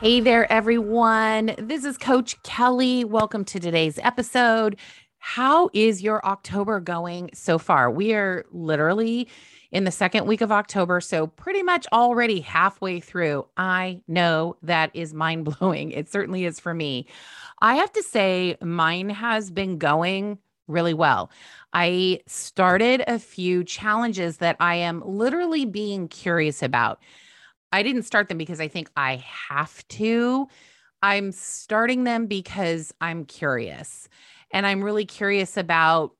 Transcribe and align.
Hey 0.00 0.20
there, 0.20 0.50
everyone. 0.50 1.54
This 1.58 1.84
is 1.84 1.98
Coach 1.98 2.42
Kelly. 2.42 3.04
Welcome 3.04 3.44
to 3.44 3.60
today's 3.60 3.98
episode. 3.98 4.78
How 5.18 5.68
is 5.74 6.00
your 6.00 6.24
October 6.24 6.80
going 6.80 7.28
so 7.34 7.58
far? 7.58 7.90
We 7.90 8.14
are 8.14 8.46
literally 8.50 9.28
in 9.72 9.84
the 9.84 9.90
second 9.90 10.24
week 10.26 10.40
of 10.40 10.50
October, 10.50 11.02
so 11.02 11.26
pretty 11.26 11.62
much 11.62 11.86
already 11.92 12.40
halfway 12.40 13.00
through. 13.00 13.46
I 13.58 14.00
know 14.08 14.56
that 14.62 14.90
is 14.94 15.12
mind 15.12 15.44
blowing. 15.60 15.90
It 15.90 16.10
certainly 16.10 16.46
is 16.46 16.58
for 16.58 16.72
me. 16.72 17.06
I 17.60 17.74
have 17.74 17.92
to 17.92 18.02
say, 18.02 18.56
mine 18.62 19.10
has 19.10 19.50
been 19.50 19.76
going 19.76 20.38
really 20.66 20.94
well. 20.94 21.30
I 21.74 22.20
started 22.26 23.04
a 23.06 23.18
few 23.18 23.64
challenges 23.64 24.38
that 24.38 24.56
I 24.60 24.76
am 24.76 25.02
literally 25.04 25.66
being 25.66 26.08
curious 26.08 26.62
about. 26.62 27.00
I 27.72 27.82
didn't 27.82 28.02
start 28.02 28.28
them 28.28 28.38
because 28.38 28.60
I 28.60 28.68
think 28.68 28.90
I 28.96 29.24
have 29.48 29.86
to. 29.88 30.48
I'm 31.02 31.32
starting 31.32 32.04
them 32.04 32.26
because 32.26 32.92
I'm 33.00 33.24
curious. 33.24 34.08
And 34.52 34.66
I'm 34.66 34.82
really 34.82 35.06
curious 35.06 35.56
about 35.56 36.12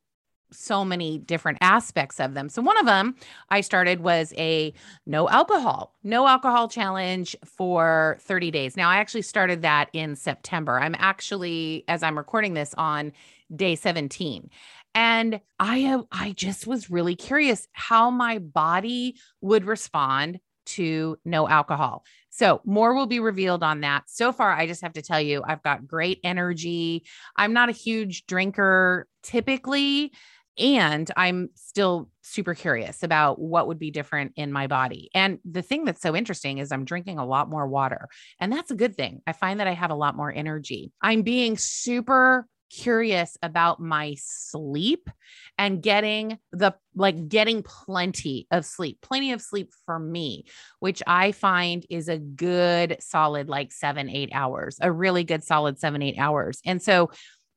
so 0.53 0.84
many 0.84 1.19
different 1.19 1.59
aspects 1.61 2.19
of 2.19 2.34
them. 2.34 2.48
So 2.48 2.62
one 2.62 2.77
of 2.78 2.87
them 2.87 3.15
I 3.51 3.61
started 3.61 4.01
was 4.01 4.33
a 4.37 4.73
no 5.06 5.28
alcohol, 5.28 5.95
no 6.03 6.27
alcohol 6.27 6.69
challenge 6.69 7.37
for 7.45 8.19
30 8.23 8.51
days. 8.51 8.77
Now 8.77 8.89
I 8.89 8.97
actually 8.97 9.23
started 9.23 9.62
that 9.62 9.91
in 9.93 10.17
September. 10.17 10.78
I'm 10.78 10.97
actually 10.98 11.84
as 11.89 12.03
I'm 12.03 12.19
recording 12.19 12.55
this 12.55 12.75
on 12.77 13.12
day 13.55 13.77
17. 13.77 14.51
And 14.95 15.41
I 15.61 16.03
I 16.11 16.33
just 16.33 16.67
was 16.67 16.91
really 16.91 17.15
curious 17.15 17.69
how 17.73 18.11
my 18.11 18.39
body 18.39 19.17
would 19.41 19.65
respond 19.65 20.41
to 20.75 21.17
no 21.25 21.49
alcohol. 21.49 22.05
So, 22.31 22.61
more 22.65 22.95
will 22.95 23.07
be 23.07 23.21
revealed 23.21 23.63
on 23.63 23.81
that. 23.81 24.05
So 24.07 24.33
far, 24.33 24.53
I 24.53 24.67
just 24.67 24.83
have 24.83 24.93
to 24.95 25.03
tell 25.03 25.21
you, 25.21 25.43
I've 25.45 25.62
got 25.62 25.87
great 25.87 26.21
energy. 26.25 27.05
I'm 27.37 27.53
not 27.53 27.69
a 27.69 27.73
huge 27.73 28.27
drinker 28.27 29.07
typically, 29.23 30.12
and 30.57 31.11
I'm 31.17 31.51
still 31.55 32.11
super 32.23 32.55
curious 32.55 33.03
about 33.03 33.41
what 33.41 33.67
would 33.67 33.79
be 33.79 33.91
different 33.91 34.33
in 34.37 34.53
my 34.53 34.67
body. 34.67 35.11
And 35.15 35.39
the 35.45 35.62
thing 35.62 35.85
that's 35.85 36.03
so 36.03 36.15
interesting 36.15 36.59
is 36.59 36.71
I'm 36.71 36.84
drinking 36.84 37.19
a 37.19 37.27
lot 37.27 37.51
more 37.51 37.67
water, 37.67 38.09
and 38.39 38.53
that's 38.53 38.71
a 38.71 38.77
good 38.77 38.97
thing. 38.97 39.23
I 39.27 39.33
find 39.33 39.61
that 39.61 39.67
I 39.67 39.73
have 39.73 39.91
a 39.91 39.95
lot 39.97 40.17
more 40.17 40.33
energy. 40.33 40.93
I'm 41.03 41.23
being 41.23 41.59
super 41.59 42.47
curious 42.70 43.36
about 43.42 43.81
my 43.81 44.14
sleep 44.19 45.10
and 45.58 45.82
getting 45.82 46.38
the 46.53 46.75
like 46.94 47.28
getting 47.28 47.62
plenty 47.62 48.47
of 48.50 48.64
sleep, 48.64 48.98
plenty 49.03 49.32
of 49.32 49.42
sleep 49.42 49.72
for 49.84 49.98
me, 49.98 50.44
which 50.78 51.03
I 51.06 51.32
find 51.32 51.84
is 51.91 52.08
a 52.08 52.19
good 52.19 52.97
solid 53.00 53.48
like 53.48 53.72
seven, 53.72 54.08
eight 54.08 54.31
hours, 54.32 54.78
a 54.81 54.91
really 54.91 55.25
good 55.25 55.44
solid 55.44 55.78
seven, 55.78 56.03
eight 56.03 56.19
hours. 56.19 56.60
And 56.64 56.82
so 56.82 57.10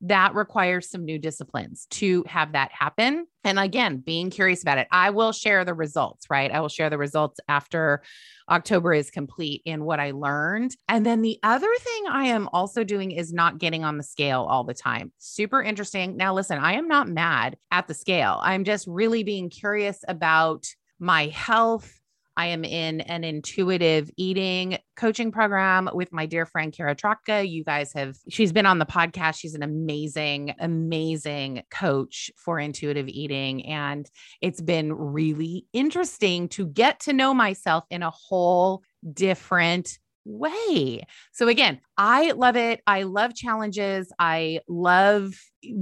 that 0.03 0.35
requires 0.35 0.89
some 0.89 1.05
new 1.05 1.17
disciplines 1.17 1.87
to 1.89 2.25
have 2.27 2.51
that 2.51 2.71
happen. 2.73 3.25
And 3.45 3.57
again, 3.57 3.97
being 3.97 4.29
curious 4.29 4.61
about 4.61 4.77
it. 4.77 4.87
I 4.91 5.11
will 5.11 5.31
share 5.31 5.63
the 5.63 5.73
results, 5.73 6.29
right? 6.29 6.51
I 6.51 6.59
will 6.59 6.69
share 6.69 6.89
the 6.89 6.97
results 6.97 7.39
after 7.47 8.03
October 8.49 8.93
is 8.93 9.09
complete 9.09 9.61
in 9.63 9.85
what 9.85 10.01
I 10.01 10.11
learned. 10.11 10.75
And 10.89 11.05
then 11.05 11.21
the 11.21 11.39
other 11.41 11.73
thing 11.79 12.03
I 12.09 12.25
am 12.25 12.49
also 12.51 12.83
doing 12.83 13.11
is 13.11 13.31
not 13.31 13.59
getting 13.59 13.85
on 13.85 13.97
the 13.97 14.03
scale 14.03 14.41
all 14.41 14.65
the 14.65 14.73
time. 14.73 15.13
Super 15.19 15.61
interesting. 15.63 16.17
Now, 16.17 16.33
listen, 16.33 16.59
I 16.59 16.73
am 16.73 16.89
not 16.89 17.07
mad 17.07 17.55
at 17.71 17.87
the 17.87 17.93
scale. 17.93 18.39
I'm 18.41 18.65
just 18.65 18.85
really 18.87 19.23
being 19.23 19.49
curious 19.49 20.03
about 20.07 20.67
my 20.99 21.27
health 21.27 21.99
I 22.35 22.47
am 22.47 22.63
in 22.63 23.01
an 23.01 23.23
intuitive 23.23 24.09
eating 24.17 24.77
coaching 24.95 25.31
program 25.31 25.89
with 25.93 26.11
my 26.11 26.25
dear 26.25 26.45
friend 26.45 26.73
Kara 26.73 26.95
Trotka. 26.95 27.47
You 27.47 27.63
guys 27.63 27.93
have, 27.93 28.15
she's 28.29 28.51
been 28.51 28.65
on 28.65 28.79
the 28.79 28.85
podcast. 28.85 29.37
She's 29.37 29.55
an 29.55 29.63
amazing, 29.63 30.55
amazing 30.59 31.63
coach 31.69 32.31
for 32.37 32.59
intuitive 32.59 33.07
eating. 33.07 33.65
And 33.65 34.09
it's 34.41 34.61
been 34.61 34.93
really 34.93 35.65
interesting 35.73 36.49
to 36.49 36.65
get 36.65 36.99
to 37.01 37.13
know 37.13 37.33
myself 37.33 37.85
in 37.89 38.03
a 38.03 38.11
whole 38.11 38.81
different 39.11 39.99
way. 40.25 41.03
So 41.31 41.47
again, 41.47 41.79
I 41.97 42.31
love 42.31 42.55
it. 42.55 42.81
I 42.87 43.03
love 43.03 43.35
challenges. 43.35 44.11
I 44.19 44.59
love 44.67 45.33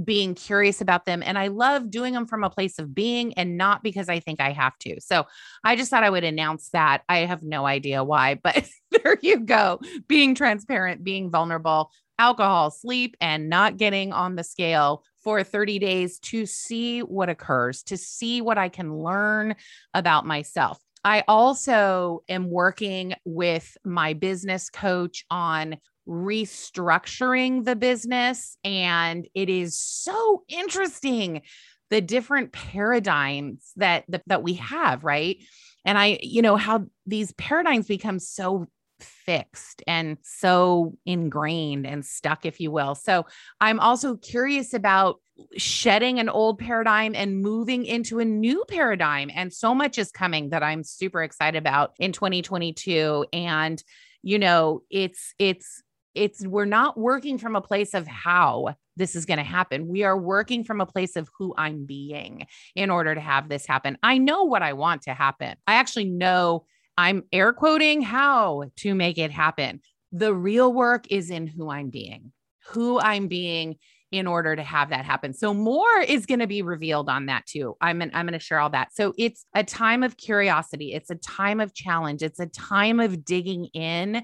being 0.04 0.34
curious 0.34 0.80
about 0.80 1.04
them 1.04 1.22
and 1.24 1.38
I 1.38 1.48
love 1.48 1.90
doing 1.90 2.12
them 2.12 2.26
from 2.26 2.44
a 2.44 2.50
place 2.50 2.78
of 2.78 2.94
being 2.94 3.34
and 3.34 3.56
not 3.56 3.82
because 3.82 4.08
I 4.08 4.20
think 4.20 4.40
I 4.40 4.52
have 4.52 4.76
to. 4.80 5.00
So 5.00 5.26
I 5.64 5.76
just 5.76 5.90
thought 5.90 6.04
I 6.04 6.10
would 6.10 6.24
announce 6.24 6.70
that. 6.70 7.02
I 7.08 7.18
have 7.18 7.42
no 7.42 7.66
idea 7.66 8.04
why, 8.04 8.34
but 8.42 8.68
there 8.90 9.18
you 9.22 9.40
go. 9.40 9.80
Being 10.08 10.34
transparent, 10.34 11.04
being 11.04 11.30
vulnerable, 11.30 11.90
alcohol, 12.18 12.70
sleep 12.70 13.16
and 13.20 13.48
not 13.48 13.76
getting 13.76 14.12
on 14.12 14.36
the 14.36 14.44
scale 14.44 15.02
for 15.24 15.42
30 15.42 15.78
days 15.78 16.18
to 16.18 16.46
see 16.46 17.00
what 17.00 17.28
occurs, 17.28 17.82
to 17.84 17.96
see 17.96 18.40
what 18.40 18.58
I 18.58 18.68
can 18.68 18.96
learn 18.96 19.54
about 19.94 20.26
myself. 20.26 20.78
I 21.04 21.24
also 21.26 22.22
am 22.28 22.50
working 22.50 23.14
with 23.24 23.76
my 23.84 24.12
business 24.12 24.70
coach 24.70 25.24
on 25.30 25.76
restructuring 26.08 27.64
the 27.64 27.76
business. 27.76 28.56
And 28.64 29.26
it 29.34 29.48
is 29.48 29.78
so 29.78 30.42
interesting 30.48 31.42
the 31.90 32.00
different 32.00 32.52
paradigms 32.52 33.72
that, 33.76 34.04
that 34.26 34.42
we 34.42 34.54
have, 34.54 35.04
right? 35.04 35.38
And 35.84 35.98
I, 35.98 36.18
you 36.22 36.42
know, 36.42 36.56
how 36.56 36.86
these 37.06 37.32
paradigms 37.32 37.86
become 37.86 38.18
so 38.18 38.66
fixed 39.02 39.82
and 39.86 40.16
so 40.22 40.96
ingrained 41.04 41.86
and 41.86 42.04
stuck, 42.04 42.46
if 42.46 42.60
you 42.60 42.70
will. 42.70 42.94
So 42.94 43.26
I'm 43.60 43.80
also 43.80 44.16
curious 44.16 44.74
about 44.74 45.16
shedding 45.56 46.18
an 46.18 46.28
old 46.28 46.58
paradigm 46.58 47.14
and 47.14 47.40
moving 47.40 47.84
into 47.84 48.18
a 48.20 48.24
new 48.24 48.64
paradigm. 48.68 49.30
And 49.34 49.52
so 49.52 49.74
much 49.74 49.98
is 49.98 50.10
coming 50.10 50.50
that 50.50 50.62
I'm 50.62 50.84
super 50.84 51.22
excited 51.22 51.58
about 51.58 51.94
in 51.98 52.12
2022. 52.12 53.26
And, 53.32 53.82
you 54.22 54.38
know, 54.38 54.82
it's, 54.90 55.34
it's, 55.38 55.82
it's, 56.14 56.46
we're 56.46 56.64
not 56.66 56.98
working 56.98 57.38
from 57.38 57.56
a 57.56 57.62
place 57.62 57.94
of 57.94 58.06
how 58.06 58.74
this 58.96 59.16
is 59.16 59.24
going 59.24 59.38
to 59.38 59.44
happen. 59.44 59.88
We 59.88 60.04
are 60.04 60.18
working 60.18 60.64
from 60.64 60.80
a 60.80 60.86
place 60.86 61.16
of 61.16 61.30
who 61.38 61.54
I'm 61.56 61.86
being 61.86 62.46
in 62.74 62.90
order 62.90 63.14
to 63.14 63.20
have 63.20 63.48
this 63.48 63.66
happen. 63.66 63.96
I 64.02 64.18
know 64.18 64.44
what 64.44 64.62
I 64.62 64.74
want 64.74 65.02
to 65.02 65.14
happen. 65.14 65.56
I 65.66 65.74
actually 65.74 66.04
know 66.04 66.66
I'm 66.96 67.24
air 67.32 67.52
quoting 67.52 68.02
how 68.02 68.64
to 68.76 68.94
make 68.94 69.18
it 69.18 69.30
happen. 69.30 69.80
The 70.12 70.34
real 70.34 70.72
work 70.72 71.06
is 71.10 71.30
in 71.30 71.46
who 71.46 71.70
I'm 71.70 71.90
being, 71.90 72.32
who 72.68 73.00
I'm 73.00 73.28
being 73.28 73.76
in 74.10 74.26
order 74.26 74.54
to 74.54 74.62
have 74.62 74.90
that 74.90 75.06
happen. 75.06 75.32
So 75.32 75.54
more 75.54 76.00
is 76.06 76.26
going 76.26 76.40
to 76.40 76.46
be 76.46 76.60
revealed 76.60 77.08
on 77.08 77.26
that 77.26 77.46
too. 77.46 77.76
I'm 77.80 78.02
an, 78.02 78.10
I'm 78.12 78.26
going 78.26 78.38
to 78.38 78.44
share 78.44 78.60
all 78.60 78.68
that. 78.70 78.94
So 78.94 79.14
it's 79.16 79.46
a 79.54 79.64
time 79.64 80.02
of 80.02 80.18
curiosity. 80.18 80.92
It's 80.92 81.08
a 81.08 81.14
time 81.14 81.60
of 81.60 81.72
challenge. 81.72 82.22
It's 82.22 82.38
a 82.38 82.46
time 82.46 83.00
of 83.00 83.24
digging 83.24 83.66
in 83.72 84.22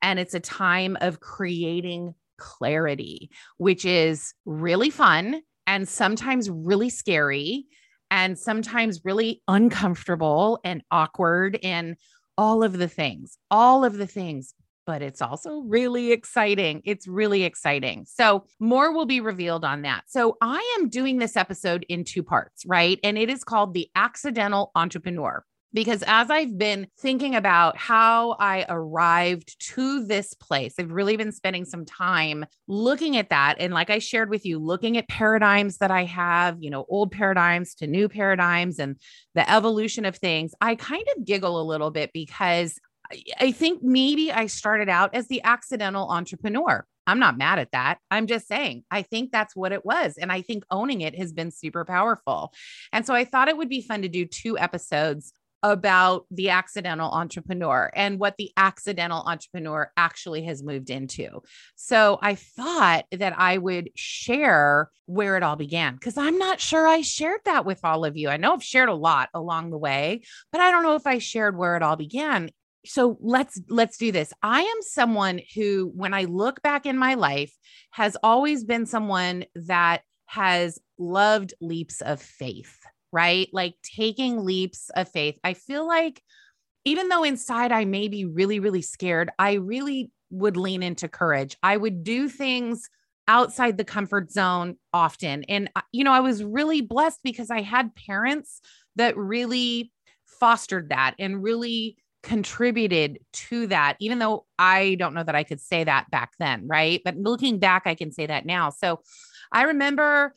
and 0.00 0.18
it's 0.18 0.32
a 0.32 0.40
time 0.40 0.96
of 1.02 1.20
creating 1.20 2.14
clarity, 2.38 3.30
which 3.58 3.84
is 3.84 4.32
really 4.46 4.90
fun 4.90 5.42
and 5.66 5.86
sometimes 5.86 6.48
really 6.48 6.88
scary 6.90 7.66
and 8.10 8.38
sometimes 8.38 9.04
really 9.04 9.42
uncomfortable 9.48 10.60
and 10.64 10.82
awkward 10.90 11.58
and 11.62 11.96
all 12.38 12.62
of 12.62 12.78
the 12.78 12.88
things, 12.88 13.38
all 13.50 13.84
of 13.84 13.96
the 13.96 14.06
things. 14.06 14.54
but 14.86 15.02
it's 15.02 15.20
also 15.20 15.62
really 15.62 16.12
exciting. 16.12 16.80
It's 16.84 17.08
really 17.08 17.42
exciting. 17.42 18.06
So, 18.08 18.44
more 18.60 18.92
will 18.92 19.04
be 19.06 19.20
revealed 19.20 19.64
on 19.64 19.82
that. 19.82 20.04
So, 20.06 20.36
I 20.40 20.76
am 20.78 20.88
doing 20.88 21.18
this 21.18 21.36
episode 21.36 21.84
in 21.88 22.04
two 22.04 22.22
parts, 22.22 22.64
right? 22.66 23.00
And 23.02 23.18
it 23.18 23.28
is 23.28 23.42
called 23.42 23.74
The 23.74 23.88
Accidental 23.96 24.70
Entrepreneur 24.76 25.44
because 25.76 26.02
as 26.06 26.30
I've 26.30 26.56
been 26.56 26.86
thinking 26.98 27.34
about 27.34 27.76
how 27.76 28.30
I 28.40 28.64
arrived 28.66 29.60
to 29.74 30.06
this 30.06 30.32
place, 30.32 30.76
I've 30.78 30.90
really 30.90 31.18
been 31.18 31.32
spending 31.32 31.66
some 31.66 31.84
time 31.84 32.46
looking 32.66 33.18
at 33.18 33.28
that. 33.28 33.56
And 33.60 33.74
like 33.74 33.90
I 33.90 33.98
shared 33.98 34.30
with 34.30 34.46
you, 34.46 34.58
looking 34.58 34.96
at 34.96 35.06
paradigms 35.06 35.76
that 35.76 35.90
I 35.90 36.04
have, 36.04 36.56
you 36.62 36.70
know, 36.70 36.86
old 36.88 37.12
paradigms 37.12 37.74
to 37.74 37.86
new 37.86 38.08
paradigms 38.08 38.78
and 38.78 38.96
the 39.34 39.48
evolution 39.50 40.06
of 40.06 40.16
things. 40.16 40.54
I 40.62 40.76
kind 40.76 41.04
of 41.14 41.26
giggle 41.26 41.60
a 41.60 41.68
little 41.68 41.90
bit 41.90 42.10
because 42.14 42.80
I 43.38 43.52
think 43.52 43.82
maybe 43.82 44.32
I 44.32 44.46
started 44.46 44.88
out 44.88 45.14
as 45.14 45.28
the 45.28 45.42
accidental 45.44 46.08
entrepreneur. 46.08 46.86
I'm 47.06 47.18
not 47.18 47.36
mad 47.36 47.58
at 47.58 47.72
that. 47.72 47.98
I'm 48.10 48.26
just 48.26 48.48
saying, 48.48 48.84
I 48.90 49.02
think 49.02 49.30
that's 49.30 49.54
what 49.54 49.72
it 49.72 49.84
was. 49.84 50.16
And 50.16 50.32
I 50.32 50.40
think 50.40 50.64
owning 50.70 51.02
it 51.02 51.18
has 51.18 51.34
been 51.34 51.50
super 51.50 51.84
powerful. 51.84 52.54
And 52.94 53.04
so 53.04 53.12
I 53.12 53.26
thought 53.26 53.48
it 53.48 53.58
would 53.58 53.68
be 53.68 53.82
fun 53.82 54.00
to 54.02 54.08
do 54.08 54.24
two 54.24 54.58
episodes 54.58 55.34
about 55.62 56.26
the 56.30 56.50
accidental 56.50 57.10
entrepreneur 57.10 57.90
and 57.94 58.18
what 58.18 58.36
the 58.36 58.52
accidental 58.56 59.22
entrepreneur 59.26 59.90
actually 59.96 60.44
has 60.44 60.62
moved 60.62 60.90
into. 60.90 61.42
So 61.74 62.18
I 62.22 62.34
thought 62.34 63.06
that 63.12 63.34
I 63.38 63.58
would 63.58 63.90
share 63.94 64.90
where 65.06 65.36
it 65.36 65.42
all 65.42 65.56
began 65.56 65.94
because 65.94 66.16
I'm 66.16 66.38
not 66.38 66.60
sure 66.60 66.86
I 66.86 67.00
shared 67.00 67.40
that 67.44 67.64
with 67.64 67.80
all 67.84 68.04
of 68.04 68.16
you. 68.16 68.28
I 68.28 68.36
know 68.36 68.54
I've 68.54 68.62
shared 68.62 68.88
a 68.88 68.94
lot 68.94 69.28
along 69.34 69.70
the 69.70 69.78
way, 69.78 70.22
but 70.52 70.60
I 70.60 70.70
don't 70.70 70.82
know 70.82 70.94
if 70.94 71.06
I 71.06 71.18
shared 71.18 71.56
where 71.56 71.76
it 71.76 71.82
all 71.82 71.96
began 71.96 72.50
so 72.88 73.18
let's 73.20 73.60
let's 73.68 73.98
do 73.98 74.12
this 74.12 74.32
i 74.42 74.60
am 74.60 74.76
someone 74.80 75.40
who 75.54 75.90
when 75.94 76.14
i 76.14 76.22
look 76.22 76.62
back 76.62 76.86
in 76.86 76.96
my 76.96 77.14
life 77.14 77.52
has 77.90 78.16
always 78.22 78.64
been 78.64 78.86
someone 78.86 79.44
that 79.54 80.02
has 80.26 80.78
loved 80.98 81.54
leaps 81.60 82.00
of 82.00 82.20
faith 82.20 82.78
right 83.16 83.48
like 83.54 83.74
taking 83.82 84.44
leaps 84.44 84.90
of 84.94 85.08
faith 85.08 85.38
i 85.42 85.54
feel 85.54 85.86
like 85.86 86.22
even 86.84 87.08
though 87.08 87.24
inside 87.24 87.72
i 87.72 87.86
may 87.86 88.08
be 88.08 88.26
really 88.26 88.60
really 88.60 88.82
scared 88.82 89.30
i 89.38 89.54
really 89.54 90.10
would 90.30 90.58
lean 90.58 90.82
into 90.82 91.08
courage 91.08 91.56
i 91.62 91.74
would 91.74 92.04
do 92.04 92.28
things 92.28 92.90
outside 93.26 93.78
the 93.78 93.84
comfort 93.84 94.30
zone 94.30 94.76
often 94.92 95.44
and 95.44 95.70
uh, 95.74 95.80
you 95.92 96.04
know 96.04 96.12
i 96.12 96.20
was 96.20 96.44
really 96.44 96.82
blessed 96.82 97.20
because 97.24 97.50
i 97.50 97.62
had 97.62 97.94
parents 97.94 98.60
that 98.96 99.16
really 99.16 99.90
fostered 100.26 100.90
that 100.90 101.14
and 101.18 101.42
really 101.42 101.96
contributed 102.26 103.20
to 103.32 103.68
that, 103.68 103.96
even 104.00 104.18
though 104.18 104.44
I 104.58 104.96
don't 104.96 105.14
know 105.14 105.22
that 105.22 105.36
I 105.36 105.44
could 105.44 105.60
say 105.60 105.84
that 105.84 106.10
back 106.10 106.32
then, 106.40 106.66
right? 106.66 107.00
But 107.04 107.16
looking 107.16 107.60
back, 107.60 107.84
I 107.86 107.94
can 107.94 108.10
say 108.10 108.26
that 108.26 108.44
now. 108.44 108.70
So 108.70 109.00
I 109.52 109.62
remember 109.62 110.34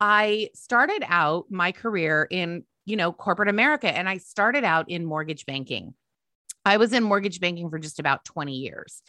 I 0.00 0.50
started 0.54 1.04
out 1.06 1.46
my 1.50 1.72
career 1.72 2.26
in, 2.30 2.64
you 2.86 2.96
know, 2.96 3.12
corporate 3.12 3.48
America 3.48 3.90
and 3.90 4.08
I 4.08 4.18
started 4.18 4.64
out 4.64 4.90
in 4.90 5.04
mortgage 5.04 5.46
banking. 5.46 5.94
I 6.64 6.76
was 6.76 6.92
in 6.92 7.02
mortgage 7.02 7.40
banking 7.40 7.70
for 7.70 7.78
just 7.78 7.98
about 7.98 8.24
20 8.24 8.54
years. 8.54 9.02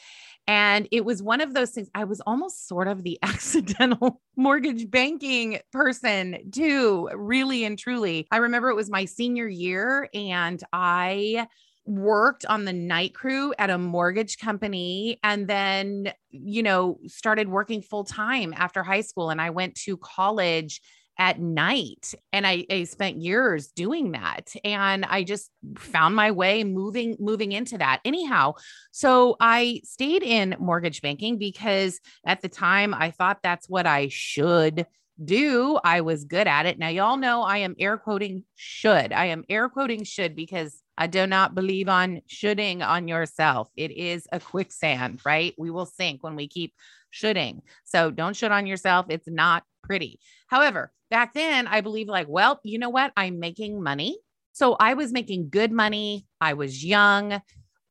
And 0.47 0.87
it 0.91 1.05
was 1.05 1.21
one 1.21 1.41
of 1.41 1.53
those 1.53 1.71
things. 1.71 1.89
I 1.93 2.05
was 2.05 2.21
almost 2.21 2.67
sort 2.67 2.87
of 2.87 3.03
the 3.03 3.19
accidental 3.23 4.21
mortgage 4.35 4.89
banking 4.89 5.59
person, 5.71 6.49
too, 6.51 7.09
really 7.13 7.65
and 7.65 7.77
truly. 7.77 8.27
I 8.31 8.37
remember 8.37 8.69
it 8.69 8.75
was 8.75 8.89
my 8.89 9.05
senior 9.05 9.47
year, 9.47 10.09
and 10.13 10.61
I 10.73 11.47
worked 11.89 12.45
on 12.45 12.65
the 12.65 12.73
night 12.73 13.13
crew 13.13 13.53
at 13.57 13.69
a 13.69 13.77
mortgage 13.77 14.37
company 14.37 15.19
and 15.23 15.47
then, 15.47 16.13
you 16.29 16.61
know, 16.61 16.99
started 17.07 17.49
working 17.49 17.81
full 17.81 18.03
time 18.03 18.53
after 18.55 18.83
high 18.83 19.01
school. 19.01 19.31
And 19.31 19.41
I 19.41 19.49
went 19.49 19.75
to 19.85 19.97
college 19.97 20.81
at 21.17 21.39
night 21.39 22.13
and 22.31 22.47
I, 22.47 22.65
I, 22.71 22.85
spent 22.85 23.21
years 23.21 23.67
doing 23.67 24.13
that 24.13 24.53
and 24.63 25.03
i 25.03 25.21
just 25.21 25.51
found 25.77 26.15
my 26.15 26.31
way 26.31 26.63
moving 26.63 27.17
moving 27.19 27.51
into 27.51 27.77
that. 27.77 27.99
Anyhow 28.05 28.53
so 28.91 29.35
i 29.41 29.81
stayed 29.83 30.23
in 30.23 30.55
mortgage 30.59 31.01
banking 31.01 31.37
because 31.37 31.99
at 32.25 32.41
the 32.41 32.47
time 32.47 32.93
i 32.93 33.11
thought 33.11 33.39
that's 33.43 33.67
what 33.67 33.85
i 33.85 34.07
should 34.09 34.87
do. 35.21 35.77
I 35.83 35.99
was 35.99 36.23
good 36.23 36.47
at 36.47 36.65
it. 36.65 36.79
Now 36.79 36.87
y'all 36.87 37.17
know 37.17 37.41
i 37.41 37.57
am 37.57 37.75
air 37.77 37.97
quoting 37.97 38.45
should. 38.55 39.11
I 39.11 39.25
am 39.25 39.43
air 39.49 39.67
quoting 39.67 40.05
should 40.05 40.35
because 40.35 40.81
I 40.99 41.07
do 41.07 41.25
not 41.25 41.55
believe 41.55 41.87
on 41.87 42.21
shoulding 42.27 42.81
on 42.81 43.07
yourself. 43.07 43.69
It 43.77 43.91
is 43.91 44.27
a 44.33 44.39
quicksand, 44.39 45.21
right? 45.25 45.55
We 45.57 45.71
will 45.71 45.85
sink 45.85 46.23
when 46.23 46.35
we 46.35 46.49
keep 46.49 46.73
shoulding. 47.09 47.61
So 47.85 48.11
don't 48.11 48.35
should 48.35 48.51
on 48.51 48.67
yourself. 48.67 49.05
It's 49.09 49.27
not 49.27 49.63
pretty. 49.81 50.19
However, 50.47 50.91
back 51.09 51.33
then 51.33 51.67
I 51.67 51.79
believe 51.79 52.09
like, 52.09 52.27
well, 52.27 52.59
you 52.63 52.77
know 52.77 52.89
what? 52.89 53.13
I'm 53.15 53.39
making 53.39 53.81
money. 53.81 54.19
So 54.51 54.73
I 54.73 54.93
was 54.93 55.13
making 55.13 55.49
good 55.49 55.71
money. 55.71 56.27
I 56.41 56.53
was 56.53 56.83
young. 56.83 57.41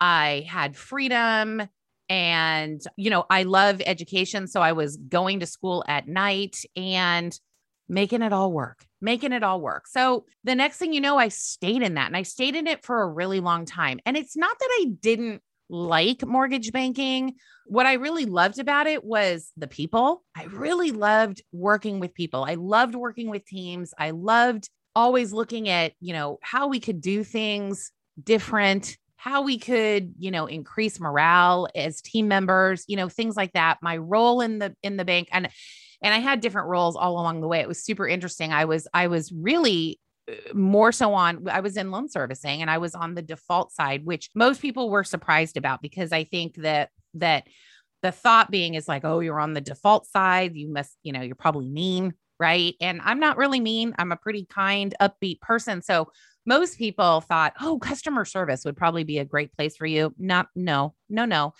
I 0.00 0.46
had 0.46 0.76
freedom. 0.76 1.62
And, 2.10 2.80
you 2.96 3.10
know, 3.10 3.24
I 3.30 3.44
love 3.44 3.80
education. 3.84 4.46
So 4.48 4.60
I 4.60 4.72
was 4.72 4.96
going 4.98 5.40
to 5.40 5.46
school 5.46 5.82
at 5.88 6.08
night 6.08 6.62
and 6.76 7.38
making 7.88 8.22
it 8.22 8.32
all 8.32 8.52
work, 8.52 8.84
making 9.00 9.32
it 9.32 9.42
all 9.42 9.60
work. 9.60 9.86
So 9.86 10.26
the 10.44 10.54
next 10.54 10.78
thing 10.78 10.92
you 10.92 11.00
know, 11.00 11.18
I 11.18 11.28
stayed 11.28 11.82
in 11.82 11.94
that 11.94 12.06
and 12.06 12.16
I 12.16 12.22
stayed 12.22 12.54
in 12.54 12.66
it 12.66 12.84
for 12.84 13.02
a 13.02 13.08
really 13.08 13.40
long 13.40 13.64
time. 13.64 14.00
And 14.04 14.16
it's 14.16 14.36
not 14.36 14.58
that 14.58 14.68
I 14.80 14.86
didn't 15.00 15.42
like 15.70 16.26
mortgage 16.26 16.72
banking. 16.72 17.34
What 17.66 17.86
I 17.86 17.94
really 17.94 18.24
loved 18.24 18.58
about 18.58 18.86
it 18.86 19.04
was 19.04 19.50
the 19.56 19.66
people. 19.66 20.24
I 20.36 20.44
really 20.44 20.90
loved 20.90 21.42
working 21.52 22.00
with 22.00 22.14
people. 22.14 22.44
I 22.44 22.54
loved 22.54 22.94
working 22.94 23.28
with 23.30 23.44
teams. 23.44 23.92
I 23.98 24.10
loved 24.10 24.68
always 24.94 25.32
looking 25.32 25.68
at, 25.68 25.92
you 26.00 26.12
know, 26.12 26.38
how 26.42 26.68
we 26.68 26.80
could 26.80 27.00
do 27.00 27.22
things 27.22 27.92
different, 28.22 28.96
how 29.16 29.42
we 29.42 29.58
could, 29.58 30.14
you 30.18 30.30
know, 30.30 30.46
increase 30.46 30.98
morale 30.98 31.68
as 31.74 32.00
team 32.00 32.28
members, 32.28 32.84
you 32.88 32.96
know, 32.96 33.08
things 33.08 33.36
like 33.36 33.52
that. 33.52 33.78
My 33.82 33.96
role 33.96 34.40
in 34.40 34.58
the 34.58 34.74
in 34.82 34.96
the 34.96 35.04
bank 35.04 35.28
and 35.32 35.50
and 36.02 36.14
I 36.14 36.18
had 36.18 36.40
different 36.40 36.68
roles 36.68 36.96
all 36.96 37.12
along 37.12 37.40
the 37.40 37.48
way. 37.48 37.60
It 37.60 37.68
was 37.68 37.84
super 37.84 38.06
interesting. 38.06 38.52
I 38.52 38.64
was 38.64 38.86
I 38.94 39.08
was 39.08 39.32
really 39.32 40.00
uh, 40.28 40.54
more 40.54 40.92
so 40.92 41.14
on 41.14 41.48
I 41.48 41.60
was 41.60 41.76
in 41.76 41.90
loan 41.90 42.08
servicing 42.08 42.60
and 42.60 42.70
I 42.70 42.78
was 42.78 42.94
on 42.94 43.14
the 43.14 43.22
default 43.22 43.72
side 43.72 44.04
which 44.04 44.30
most 44.34 44.60
people 44.60 44.90
were 44.90 45.04
surprised 45.04 45.56
about 45.56 45.82
because 45.82 46.12
I 46.12 46.24
think 46.24 46.56
that 46.56 46.90
that 47.14 47.46
the 48.02 48.12
thought 48.12 48.50
being 48.50 48.74
is 48.74 48.86
like 48.86 49.04
oh 49.04 49.20
you're 49.20 49.40
on 49.40 49.54
the 49.54 49.60
default 49.60 50.06
side 50.06 50.54
you 50.54 50.72
must 50.72 50.96
you 51.02 51.12
know 51.12 51.22
you're 51.22 51.34
probably 51.34 51.68
mean 51.68 52.14
right 52.38 52.74
and 52.80 53.00
I'm 53.02 53.20
not 53.20 53.38
really 53.38 53.60
mean 53.60 53.94
I'm 53.98 54.12
a 54.12 54.16
pretty 54.16 54.46
kind 54.48 54.94
upbeat 55.00 55.40
person 55.40 55.82
so 55.82 56.08
most 56.48 56.78
people 56.78 57.20
thought, 57.20 57.52
oh, 57.60 57.78
customer 57.78 58.24
service 58.24 58.64
would 58.64 58.76
probably 58.76 59.04
be 59.04 59.18
a 59.18 59.24
great 59.24 59.52
place 59.52 59.76
for 59.76 59.84
you. 59.84 60.14
Not, 60.18 60.48
no, 60.56 60.94
no, 61.10 61.26
no. 61.26 61.52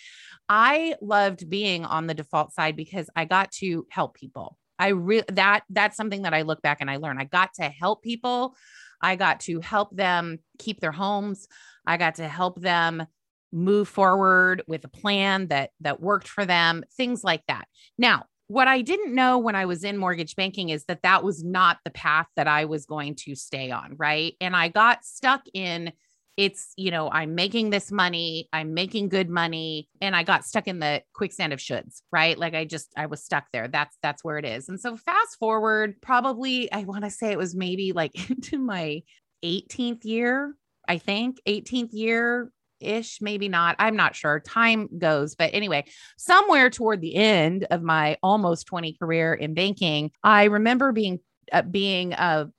I 0.48 0.94
loved 1.02 1.50
being 1.50 1.84
on 1.84 2.06
the 2.06 2.14
default 2.14 2.54
side 2.54 2.74
because 2.74 3.10
I 3.14 3.26
got 3.26 3.52
to 3.52 3.86
help 3.90 4.14
people. 4.14 4.56
I 4.78 4.88
really 4.88 5.24
that 5.32 5.64
that's 5.68 5.96
something 5.96 6.22
that 6.22 6.32
I 6.32 6.42
look 6.42 6.62
back 6.62 6.78
and 6.80 6.90
I 6.90 6.96
learn. 6.96 7.20
I 7.20 7.24
got 7.24 7.52
to 7.54 7.64
help 7.64 8.02
people. 8.02 8.56
I 9.02 9.16
got 9.16 9.40
to 9.40 9.60
help 9.60 9.94
them 9.94 10.38
keep 10.58 10.80
their 10.80 10.92
homes. 10.92 11.48
I 11.86 11.98
got 11.98 12.14
to 12.14 12.26
help 12.26 12.60
them 12.60 13.04
move 13.52 13.88
forward 13.88 14.62
with 14.66 14.84
a 14.84 14.88
plan 14.88 15.48
that 15.48 15.70
that 15.80 16.00
worked 16.00 16.28
for 16.28 16.46
them, 16.46 16.82
things 16.96 17.22
like 17.22 17.42
that. 17.48 17.66
Now, 17.98 18.24
what 18.48 18.66
I 18.66 18.82
didn't 18.82 19.14
know 19.14 19.38
when 19.38 19.54
I 19.54 19.66
was 19.66 19.84
in 19.84 19.96
mortgage 19.96 20.34
banking 20.34 20.70
is 20.70 20.84
that 20.84 21.02
that 21.02 21.22
was 21.22 21.44
not 21.44 21.78
the 21.84 21.90
path 21.90 22.26
that 22.36 22.48
I 22.48 22.64
was 22.64 22.86
going 22.86 23.14
to 23.16 23.34
stay 23.34 23.70
on. 23.70 23.94
Right. 23.96 24.34
And 24.40 24.56
I 24.56 24.68
got 24.68 25.04
stuck 25.04 25.42
in 25.54 25.92
it's, 26.38 26.72
you 26.76 26.92
know, 26.92 27.10
I'm 27.10 27.34
making 27.34 27.70
this 27.70 27.90
money, 27.90 28.48
I'm 28.52 28.72
making 28.72 29.08
good 29.08 29.28
money. 29.28 29.88
And 30.00 30.14
I 30.14 30.22
got 30.22 30.44
stuck 30.44 30.68
in 30.68 30.78
the 30.78 31.02
quicksand 31.12 31.52
of 31.52 31.58
shoulds, 31.58 32.02
right? 32.12 32.38
Like 32.38 32.54
I 32.54 32.64
just, 32.64 32.92
I 32.96 33.06
was 33.06 33.24
stuck 33.24 33.46
there. 33.52 33.66
That's, 33.66 33.98
that's 34.04 34.22
where 34.22 34.38
it 34.38 34.44
is. 34.44 34.68
And 34.68 34.80
so 34.80 34.96
fast 34.96 35.36
forward, 35.40 36.00
probably, 36.00 36.70
I 36.70 36.84
want 36.84 37.02
to 37.02 37.10
say 37.10 37.32
it 37.32 37.38
was 37.38 37.56
maybe 37.56 37.90
like 37.90 38.12
into 38.30 38.56
my 38.56 39.02
18th 39.44 40.04
year, 40.04 40.54
I 40.86 40.98
think, 40.98 41.40
18th 41.48 41.90
year 41.90 42.52
ish, 42.80 43.20
maybe 43.20 43.48
not. 43.48 43.76
I'm 43.78 43.96
not 43.96 44.16
sure. 44.16 44.40
Time 44.40 44.88
goes. 44.98 45.34
But 45.34 45.50
anyway, 45.52 45.84
somewhere 46.16 46.70
toward 46.70 47.00
the 47.00 47.14
end 47.14 47.66
of 47.70 47.82
my 47.82 48.16
almost 48.22 48.66
20 48.66 48.94
career 48.94 49.34
in 49.34 49.54
banking, 49.54 50.10
I 50.22 50.44
remember 50.44 50.92
being 50.92 51.20
uh, 51.52 51.62
being 51.62 52.12
a, 52.12 52.50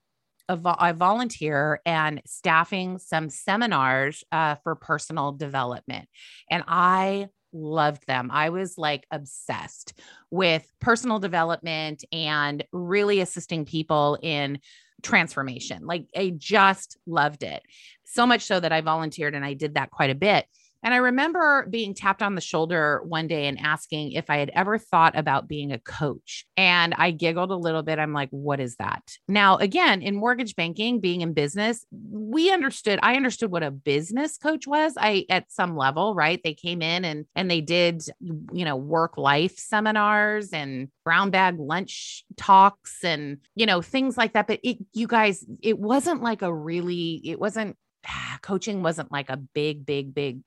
a, 0.48 0.56
vo- 0.56 0.76
a, 0.80 0.94
volunteer 0.94 1.80
and 1.86 2.22
staffing 2.26 2.98
some 2.98 3.30
seminars 3.30 4.24
uh, 4.32 4.56
for 4.64 4.76
personal 4.76 5.32
development. 5.32 6.10
And 6.50 6.64
I 6.68 7.28
loved 7.54 8.08
them. 8.08 8.30
I 8.32 8.50
was 8.50 8.78
like 8.78 9.06
obsessed 9.12 9.94
with 10.32 10.72
personal 10.80 11.20
development 11.20 12.04
and 12.12 12.64
really 12.72 13.20
assisting 13.22 13.66
people 13.66 14.18
in 14.22 14.60
transformation. 15.02 15.86
Like 15.86 16.08
I 16.16 16.34
just 16.36 16.98
loved 17.06 17.44
it. 17.44 17.64
So 18.12 18.26
much 18.26 18.44
so 18.44 18.60
that 18.60 18.72
I 18.72 18.82
volunteered 18.82 19.36
and 19.36 19.46
I 19.46 19.54
did 19.54 19.76
that 19.76 19.92
quite 19.92 20.10
a 20.10 20.16
bit. 20.16 20.46
And 20.82 20.94
I 20.94 20.98
remember 20.98 21.68
being 21.70 21.94
tapped 21.94 22.22
on 22.22 22.36
the 22.36 22.42
shoulder 22.42 23.02
one 23.06 23.28
day 23.28 23.48
and 23.48 23.60
asking 23.60 24.14
if 24.14 24.30
I 24.30 24.38
had 24.38 24.50
ever 24.54 24.78
thought 24.78 25.18
about 25.18 25.48
being 25.48 25.72
a 25.72 25.80
coach. 25.80 26.46
And 26.56 26.94
I 26.98 27.12
giggled 27.12 27.52
a 27.52 27.56
little 27.56 27.84
bit. 27.84 28.00
I'm 28.00 28.14
like, 28.14 28.30
what 28.30 28.62
is 28.62 28.78
that? 28.78 29.04
Now, 29.28 29.58
again, 29.58 30.02
in 30.02 30.16
mortgage 30.16 30.56
banking, 30.56 31.02
being 31.02 31.20
in 31.20 31.34
business, 31.34 31.86
we 31.92 32.50
understood, 32.50 33.00
I 33.04 33.16
understood 33.16 33.52
what 33.52 33.64
a 33.64 33.72
business 33.72 34.38
coach 34.38 34.68
was. 34.68 34.94
I, 34.98 35.26
at 35.30 35.52
some 35.52 35.76
level, 35.76 36.16
right? 36.16 36.40
They 36.42 36.54
came 36.54 36.82
in 36.82 37.04
and, 37.04 37.26
and 37.36 37.52
they 37.52 37.60
did, 37.60 38.02
you 38.22 38.64
know, 38.64 38.78
work 38.78 39.18
life 39.18 39.58
seminars 39.58 40.52
and 40.54 40.88
brown 41.04 41.30
bag 41.30 41.60
lunch 41.60 42.24
talks 42.38 43.04
and, 43.04 43.40
you 43.54 43.66
know, 43.66 43.82
things 43.82 44.18
like 44.18 44.32
that. 44.34 44.48
But 44.48 44.62
it, 44.64 44.78
you 44.94 45.08
guys, 45.08 45.44
it 45.62 45.78
wasn't 45.78 46.24
like 46.24 46.42
a 46.42 46.54
really, 46.54 47.22
it 47.26 47.38
wasn't 47.38 47.76
Ah, 48.08 48.40
coaching 48.42 48.82
wasn't 48.84 49.12
like 49.12 49.30
a 49.30 49.38
big 49.38 49.86
big 49.86 50.14
big 50.14 50.40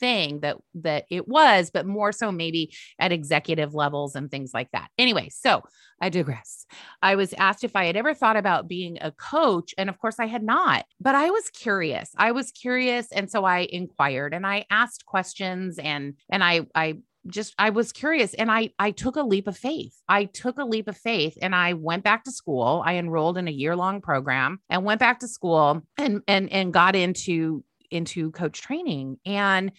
thing 0.00 0.40
that 0.40 0.56
that 0.74 1.04
it 1.10 1.28
was 1.28 1.70
but 1.70 1.86
more 1.86 2.12
so 2.12 2.32
maybe 2.32 2.74
at 2.98 3.12
executive 3.12 3.74
levels 3.74 4.14
and 4.16 4.30
things 4.30 4.52
like 4.52 4.68
that. 4.72 4.88
Anyway 4.98 5.28
so 5.30 5.62
i 6.00 6.08
digress. 6.08 6.66
I 7.02 7.14
was 7.16 7.32
asked 7.34 7.64
if 7.64 7.76
i 7.76 7.84
had 7.84 7.96
ever 7.96 8.14
thought 8.14 8.36
about 8.36 8.68
being 8.68 8.98
a 9.00 9.12
coach 9.12 9.74
and 9.78 9.88
of 9.88 9.98
course 9.98 10.18
i 10.18 10.26
had 10.26 10.42
not 10.42 10.84
but 11.00 11.14
i 11.14 11.30
was 11.30 11.48
curious. 11.50 12.10
I 12.16 12.32
was 12.32 12.50
curious 12.50 13.10
and 13.12 13.30
so 13.30 13.44
i 13.44 13.60
inquired 13.70 14.34
and 14.34 14.46
i 14.46 14.64
asked 14.70 15.06
questions 15.06 15.78
and 15.78 16.14
and 16.30 16.42
i 16.42 16.66
i 16.74 16.98
just 17.26 17.54
I 17.58 17.70
was 17.70 17.92
curious 17.92 18.34
and 18.34 18.50
I 18.50 18.70
I 18.78 18.90
took 18.90 19.16
a 19.16 19.22
leap 19.22 19.48
of 19.48 19.56
faith. 19.56 19.94
I 20.08 20.26
took 20.26 20.58
a 20.58 20.64
leap 20.64 20.88
of 20.88 20.96
faith 20.96 21.36
and 21.40 21.54
I 21.54 21.72
went 21.72 22.04
back 22.04 22.24
to 22.24 22.32
school. 22.32 22.82
I 22.84 22.96
enrolled 22.96 23.38
in 23.38 23.48
a 23.48 23.52
year-long 23.52 24.00
program 24.00 24.60
and 24.68 24.84
went 24.84 25.00
back 25.00 25.20
to 25.20 25.28
school 25.28 25.82
and 25.98 26.22
and 26.28 26.52
and 26.52 26.72
got 26.72 26.96
into 26.96 27.64
into 27.90 28.30
coach 28.32 28.60
training. 28.60 29.18
And 29.24 29.72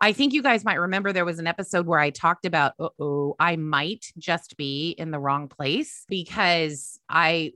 I 0.00 0.12
think 0.12 0.32
you 0.32 0.42
guys 0.42 0.64
might 0.64 0.80
remember 0.80 1.12
there 1.12 1.24
was 1.24 1.38
an 1.38 1.46
episode 1.46 1.86
where 1.86 2.00
I 2.00 2.10
talked 2.10 2.44
about, 2.44 2.72
oh, 2.78 3.36
I 3.38 3.54
might 3.54 4.04
just 4.18 4.56
be 4.56 4.96
in 4.98 5.12
the 5.12 5.20
wrong 5.20 5.46
place 5.46 6.04
because 6.08 6.98
I, 7.08 7.52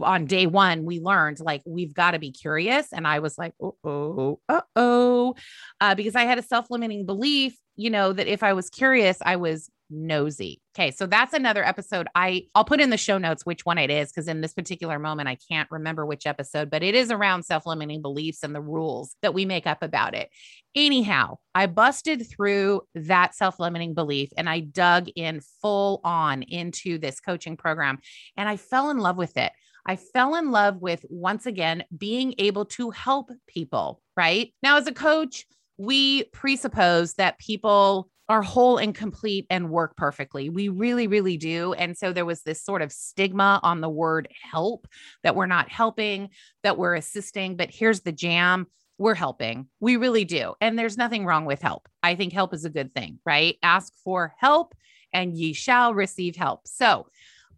on 0.00 0.26
day 0.26 0.46
one, 0.46 0.84
we 0.84 1.00
learned 1.00 1.40
like 1.40 1.62
we've 1.66 1.92
got 1.92 2.12
to 2.12 2.20
be 2.20 2.30
curious. 2.30 2.92
And 2.92 3.04
I 3.04 3.18
was 3.18 3.36
like, 3.36 3.54
oh, 3.60 3.76
oh, 3.82 4.40
uh 4.48 4.60
oh, 4.76 5.34
uh, 5.80 5.96
because 5.96 6.14
I 6.14 6.22
had 6.22 6.38
a 6.38 6.42
self 6.42 6.70
limiting 6.70 7.04
belief, 7.04 7.56
you 7.80 7.90
know, 7.90 8.12
that 8.12 8.26
if 8.26 8.42
I 8.42 8.52
was 8.52 8.68
curious, 8.68 9.18
I 9.22 9.36
was 9.36 9.70
nosy. 9.88 10.60
Okay, 10.76 10.90
so 10.90 11.06
that's 11.06 11.32
another 11.32 11.64
episode. 11.64 12.06
I 12.14 12.44
I'll 12.54 12.64
put 12.64 12.80
in 12.80 12.90
the 12.90 12.96
show 12.96 13.18
notes 13.18 13.44
which 13.44 13.64
one 13.64 13.78
it 13.78 13.90
is 13.90 14.10
because 14.10 14.28
in 14.28 14.40
this 14.40 14.52
particular 14.52 14.98
moment 14.98 15.28
I 15.28 15.36
can't 15.50 15.68
remember 15.70 16.06
which 16.06 16.26
episode, 16.26 16.70
but 16.70 16.82
it 16.82 16.94
is 16.94 17.10
around 17.10 17.42
self-limiting 17.44 18.02
beliefs 18.02 18.42
and 18.42 18.54
the 18.54 18.60
rules 18.60 19.16
that 19.22 19.34
we 19.34 19.44
make 19.44 19.66
up 19.66 19.82
about 19.82 20.14
it. 20.14 20.30
Anyhow, 20.76 21.38
I 21.54 21.66
busted 21.66 22.28
through 22.30 22.82
that 22.94 23.34
self-limiting 23.34 23.94
belief 23.94 24.30
and 24.36 24.48
I 24.48 24.60
dug 24.60 25.08
in 25.16 25.40
full 25.60 26.00
on 26.04 26.42
into 26.42 26.98
this 26.98 27.18
coaching 27.18 27.56
program 27.56 27.98
and 28.36 28.48
I 28.48 28.56
fell 28.58 28.90
in 28.90 28.98
love 28.98 29.16
with 29.16 29.36
it. 29.36 29.52
I 29.86 29.96
fell 29.96 30.36
in 30.36 30.50
love 30.50 30.76
with 30.82 31.04
once 31.08 31.46
again 31.46 31.82
being 31.96 32.34
able 32.38 32.66
to 32.66 32.90
help 32.90 33.30
people, 33.48 34.02
right? 34.16 34.52
Now 34.62 34.76
as 34.76 34.86
a 34.86 34.92
coach, 34.92 35.46
we 35.80 36.24
presuppose 36.24 37.14
that 37.14 37.38
people 37.38 38.10
are 38.28 38.42
whole 38.42 38.76
and 38.76 38.94
complete 38.94 39.46
and 39.48 39.70
work 39.70 39.96
perfectly. 39.96 40.50
We 40.50 40.68
really, 40.68 41.06
really 41.06 41.38
do. 41.38 41.72
And 41.72 41.96
so 41.96 42.12
there 42.12 42.26
was 42.26 42.42
this 42.42 42.62
sort 42.62 42.82
of 42.82 42.92
stigma 42.92 43.58
on 43.62 43.80
the 43.80 43.88
word 43.88 44.28
help 44.50 44.86
that 45.22 45.34
we're 45.34 45.46
not 45.46 45.70
helping, 45.70 46.28
that 46.62 46.76
we're 46.76 46.96
assisting. 46.96 47.56
But 47.56 47.70
here's 47.70 48.00
the 48.00 48.12
jam 48.12 48.66
we're 48.98 49.14
helping. 49.14 49.68
We 49.80 49.96
really 49.96 50.26
do. 50.26 50.52
And 50.60 50.78
there's 50.78 50.98
nothing 50.98 51.24
wrong 51.24 51.46
with 51.46 51.62
help. 51.62 51.88
I 52.02 52.14
think 52.14 52.34
help 52.34 52.52
is 52.52 52.66
a 52.66 52.70
good 52.70 52.92
thing, 52.92 53.18
right? 53.24 53.56
Ask 53.62 53.94
for 54.04 54.34
help 54.38 54.74
and 55.14 55.34
ye 55.34 55.54
shall 55.54 55.94
receive 55.94 56.36
help. 56.36 56.68
So, 56.68 57.06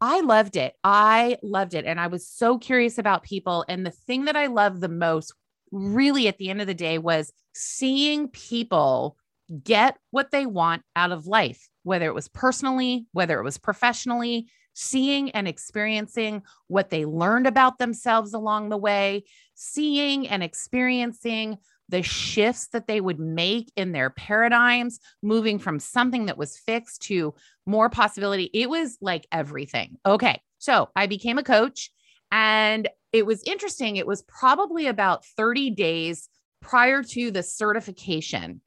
I 0.00 0.20
loved 0.20 0.56
it. 0.56 0.74
I 0.82 1.38
loved 1.44 1.74
it. 1.74 1.84
And 1.84 2.00
I 2.00 2.08
was 2.08 2.26
so 2.26 2.58
curious 2.58 2.98
about 2.98 3.22
people. 3.22 3.64
And 3.68 3.86
the 3.86 3.92
thing 3.92 4.24
that 4.24 4.34
I 4.34 4.48
loved 4.48 4.80
the 4.80 4.88
most, 4.88 5.32
really, 5.72 6.28
at 6.28 6.38
the 6.38 6.50
end 6.50 6.60
of 6.60 6.68
the 6.68 6.74
day, 6.74 6.98
was 6.98 7.32
seeing 7.54 8.28
people 8.28 9.16
get 9.64 9.98
what 10.10 10.30
they 10.30 10.46
want 10.46 10.82
out 10.94 11.10
of 11.10 11.26
life, 11.26 11.68
whether 11.82 12.06
it 12.06 12.14
was 12.14 12.28
personally, 12.28 13.06
whether 13.12 13.38
it 13.40 13.44
was 13.44 13.58
professionally, 13.58 14.46
seeing 14.74 15.30
and 15.32 15.48
experiencing 15.48 16.42
what 16.68 16.90
they 16.90 17.04
learned 17.04 17.46
about 17.46 17.78
themselves 17.78 18.32
along 18.32 18.68
the 18.68 18.76
way, 18.76 19.24
seeing 19.54 20.28
and 20.28 20.42
experiencing 20.42 21.58
the 21.88 22.02
shifts 22.02 22.68
that 22.68 22.86
they 22.86 23.00
would 23.00 23.18
make 23.18 23.70
in 23.76 23.92
their 23.92 24.08
paradigms, 24.08 24.98
moving 25.22 25.58
from 25.58 25.78
something 25.78 26.26
that 26.26 26.38
was 26.38 26.56
fixed 26.56 27.02
to 27.02 27.34
more 27.66 27.90
possibility. 27.90 28.48
It 28.54 28.70
was 28.70 28.96
like 29.02 29.26
everything. 29.30 29.98
Okay. 30.06 30.40
So 30.58 30.88
I 30.96 31.06
became 31.06 31.38
a 31.38 31.42
coach 31.42 31.90
and 32.32 32.88
it 33.12 33.26
was 33.26 33.42
interesting. 33.44 33.96
It 33.96 34.06
was 34.06 34.22
probably 34.22 34.86
about 34.86 35.24
30 35.36 35.70
days 35.70 36.28
prior 36.62 37.02
to 37.02 37.30
the 37.30 37.42
certification 37.42 38.62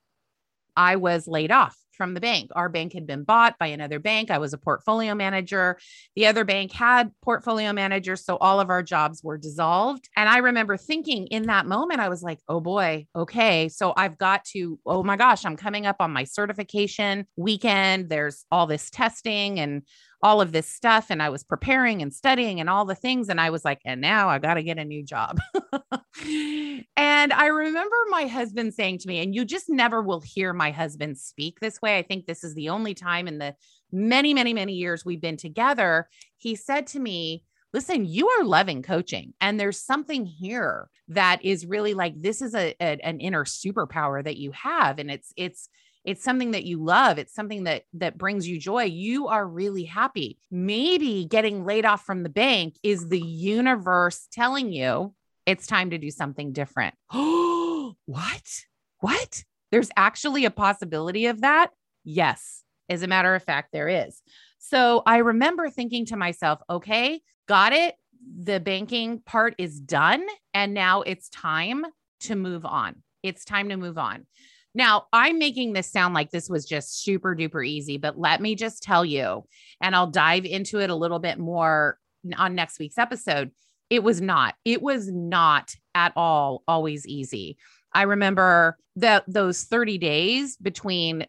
I 0.77 0.97
was 0.97 1.27
laid 1.27 1.51
off 1.51 1.75
from 1.95 2.13
the 2.13 2.19
bank. 2.19 2.51
Our 2.53 2.69
bank 2.69 2.93
had 2.93 3.07
been 3.07 3.23
bought 3.23 3.57
by 3.57 3.67
another 3.67 3.99
bank. 3.99 4.29
I 4.29 4.37
was 4.37 4.53
a 4.53 4.57
portfolio 4.57 5.15
manager. 5.15 5.79
The 6.15 6.27
other 6.27 6.43
bank 6.43 6.73
had 6.73 7.11
portfolio 7.23 7.71
managers. 7.73 8.25
So 8.25 8.37
all 8.37 8.59
of 8.59 8.69
our 8.69 8.83
jobs 8.83 9.23
were 9.23 9.37
dissolved. 9.37 10.09
And 10.15 10.27
I 10.27 10.39
remember 10.39 10.77
thinking 10.77 11.27
in 11.27 11.43
that 11.43 11.65
moment, 11.65 12.01
I 12.01 12.09
was 12.09 12.21
like, 12.21 12.39
oh 12.49 12.59
boy, 12.59 13.07
okay. 13.15 13.69
So 13.69 13.93
I've 13.95 14.17
got 14.17 14.43
to, 14.51 14.77
oh 14.85 15.03
my 15.03 15.15
gosh, 15.15 15.45
I'm 15.45 15.55
coming 15.55 15.85
up 15.85 15.97
on 15.99 16.11
my 16.11 16.25
certification 16.25 17.25
weekend. 17.37 18.09
There's 18.09 18.45
all 18.51 18.67
this 18.67 18.89
testing 18.89 19.59
and 19.59 19.83
all 20.21 20.41
of 20.41 20.51
this 20.51 20.67
stuff 20.67 21.07
and 21.09 21.21
I 21.21 21.29
was 21.29 21.43
preparing 21.43 22.01
and 22.01 22.13
studying 22.13 22.59
and 22.59 22.69
all 22.69 22.85
the 22.85 22.95
things. 22.95 23.29
And 23.29 23.39
I 23.39 23.49
was 23.49 23.65
like, 23.65 23.81
and 23.85 24.01
now 24.01 24.29
I 24.29 24.39
got 24.39 24.55
to 24.55 24.63
get 24.63 24.77
a 24.77 24.85
new 24.85 25.03
job. 25.03 25.39
and 26.97 27.33
I 27.33 27.47
remember 27.47 27.95
my 28.09 28.25
husband 28.25 28.73
saying 28.73 28.99
to 28.99 29.07
me, 29.07 29.19
and 29.19 29.35
you 29.35 29.45
just 29.45 29.69
never 29.69 30.01
will 30.01 30.21
hear 30.21 30.53
my 30.53 30.71
husband 30.71 31.17
speak 31.17 31.59
this 31.59 31.81
way. 31.81 31.97
I 31.97 32.03
think 32.03 32.25
this 32.25 32.43
is 32.43 32.55
the 32.55 32.69
only 32.69 32.93
time 32.93 33.27
in 33.27 33.37
the 33.37 33.55
many, 33.91 34.33
many, 34.33 34.53
many 34.53 34.73
years 34.73 35.05
we've 35.05 35.21
been 35.21 35.37
together. 35.37 36.09
He 36.37 36.55
said 36.55 36.87
to 36.87 36.99
me, 36.99 37.43
listen, 37.73 38.05
you 38.05 38.29
are 38.29 38.45
loving 38.45 38.81
coaching. 38.81 39.33
And 39.41 39.59
there's 39.59 39.79
something 39.79 40.25
here 40.25 40.89
that 41.09 41.43
is 41.43 41.65
really 41.65 41.93
like 41.93 42.13
this 42.21 42.41
is 42.41 42.55
a, 42.55 42.73
a, 42.79 42.97
an 43.03 43.19
inner 43.19 43.43
superpower 43.43 44.23
that 44.23 44.37
you 44.37 44.51
have. 44.53 44.97
And 44.97 45.11
it's, 45.11 45.33
it's, 45.35 45.69
it's 46.05 46.23
something 46.23 46.51
that 46.51 46.65
you 46.65 46.81
love. 46.83 47.17
It's 47.17 47.33
something 47.33 47.63
that 47.63 47.83
that 47.93 48.17
brings 48.17 48.47
you 48.47 48.59
joy. 48.59 48.83
You 48.83 49.27
are 49.27 49.45
really 49.45 49.83
happy. 49.83 50.37
Maybe 50.51 51.25
getting 51.25 51.65
laid 51.65 51.83
off 51.83 52.05
from 52.05 52.23
the 52.23 52.29
bank 52.29 52.75
is 52.83 53.09
the 53.09 53.19
universe 53.19 54.27
telling 54.31 54.71
you 54.71 55.13
it's 55.45 55.67
time 55.67 55.89
to 55.89 55.97
do 55.97 56.11
something 56.11 56.53
different. 56.53 56.93
Oh 57.11 57.95
what? 58.05 58.63
What? 58.99 59.43
There's 59.71 59.89
actually 59.97 60.45
a 60.45 60.51
possibility 60.51 61.25
of 61.25 61.41
that? 61.41 61.71
Yes. 62.03 62.63
As 62.87 63.01
a 63.01 63.07
matter 63.07 63.33
of 63.33 63.43
fact 63.43 63.69
there 63.73 63.89
is. 63.89 64.21
So 64.59 65.01
i 65.05 65.17
remember 65.17 65.69
thinking 65.69 66.05
to 66.07 66.15
myself 66.15 66.61
okay 66.69 67.21
got 67.47 67.73
it. 67.73 67.95
The 68.43 68.59
banking 68.59 69.21
part 69.25 69.55
is 69.57 69.79
done. 69.79 70.25
And 70.53 70.73
now 70.73 71.01
it's 71.01 71.29
time 71.29 71.85
to 72.21 72.35
move 72.35 72.65
on. 72.65 73.03
It's 73.23 73.43
time 73.43 73.69
to 73.69 73.77
move 73.77 73.97
on 73.97 74.25
now, 74.75 75.05
I'm 75.13 75.39
making 75.39 75.71
this 75.71 75.89
sound 75.89 76.13
like 76.13 76.31
this 76.31 76.49
was 76.49 76.65
just 76.65 77.01
super 77.01 77.33
duper 77.33 77.65
easy, 77.65 77.97
but 77.97 78.19
let 78.19 78.41
me 78.41 78.55
just 78.55 78.83
tell 78.83 79.05
you, 79.05 79.45
and 79.81 79.95
I'll 79.95 80.11
dive 80.11 80.43
into 80.43 80.79
it 80.81 80.89
a 80.89 80.95
little 80.95 81.19
bit 81.19 81.39
more 81.39 81.97
on 82.37 82.55
next 82.55 82.77
week's 82.77 82.97
episode. 82.97 83.51
It 83.89 84.03
was 84.03 84.19
not, 84.19 84.55
it 84.65 84.81
was 84.81 85.09
not 85.09 85.73
at 85.95 86.11
all 86.17 86.61
always 86.67 87.07
easy. 87.07 87.57
I 87.93 88.01
remember 88.01 88.77
that 88.97 89.23
those 89.27 89.63
30 89.63 89.97
days 89.97 90.57
between 90.57 91.25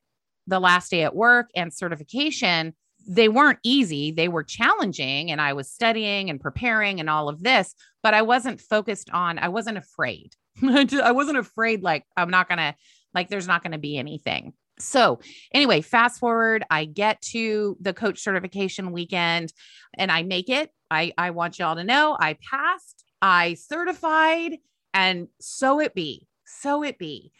the 0.49 0.59
last 0.59 0.91
day 0.91 1.05
at 1.05 1.15
work 1.15 1.49
and 1.55 1.73
certification, 1.73 2.75
they 3.07 3.29
weren't 3.29 3.61
easy. 3.63 4.11
They 4.11 4.27
were 4.27 4.43
challenging. 4.43 5.31
And 5.31 5.41
I 5.41 5.53
was 5.53 5.71
studying 5.71 6.31
and 6.31 6.41
preparing 6.41 6.99
and 6.99 7.09
all 7.09 7.29
of 7.29 7.45
this, 7.45 7.75
but 8.03 8.15
I 8.15 8.23
wasn't 8.23 8.61
focused 8.61 9.11
on, 9.11 9.39
I 9.39 9.49
wasn't 9.49 9.79
afraid. 9.79 10.33
I 10.63 11.13
wasn't 11.13 11.39
afraid, 11.39 11.83
like, 11.83 12.05
I'm 12.17 12.31
not 12.31 12.49
going 12.49 12.59
to 12.59 12.75
like 13.17 13.29
there's 13.29 13.49
not 13.49 13.63
going 13.63 13.73
to 13.73 13.79
be 13.79 13.97
anything. 13.97 14.53
So, 14.79 15.21
anyway, 15.55 15.81
fast 15.81 16.21
forward, 16.21 16.63
I 16.71 16.85
get 16.85 17.23
to 17.33 17.79
the 17.81 17.95
coach 17.95 18.21
certification 18.21 18.93
weekend 18.93 19.53
and 19.97 20.13
I 20.13 20.23
make 20.23 20.51
it. 20.51 20.71
I, 20.91 21.13
I 21.17 21.31
want 21.31 21.59
y'all 21.59 21.77
to 21.77 21.83
know 21.83 22.17
I 22.21 22.37
passed, 22.49 23.05
I 23.23 23.55
certified, 23.55 24.59
and 24.93 25.29
so 25.41 25.81
it 25.81 25.95
be. 25.95 26.29
So 26.45 26.85
it 26.85 26.99
be. 26.99 27.33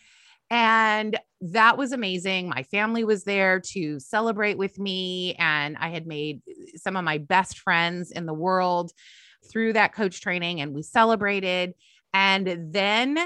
And 0.49 1.19
that 1.43 1.77
was 1.77 1.93
amazing. 1.93 2.49
My 2.49 2.63
family 2.63 3.05
was 3.05 3.25
there 3.25 3.61
to 3.73 4.01
celebrate 4.01 4.57
with 4.57 4.79
me, 4.79 5.35
and 5.39 5.77
I 5.79 5.91
had 5.91 6.07
made 6.07 6.41
some 6.77 6.97
of 6.97 7.05
my 7.05 7.19
best 7.19 7.59
friends 7.59 8.13
in 8.13 8.25
the 8.25 8.35
world 8.35 8.93
through 9.51 9.75
that 9.75 9.93
coach 9.93 10.23
training, 10.23 10.63
and 10.63 10.73
we 10.73 10.83
celebrated. 10.83 11.75
And 12.15 12.73
then 12.73 13.19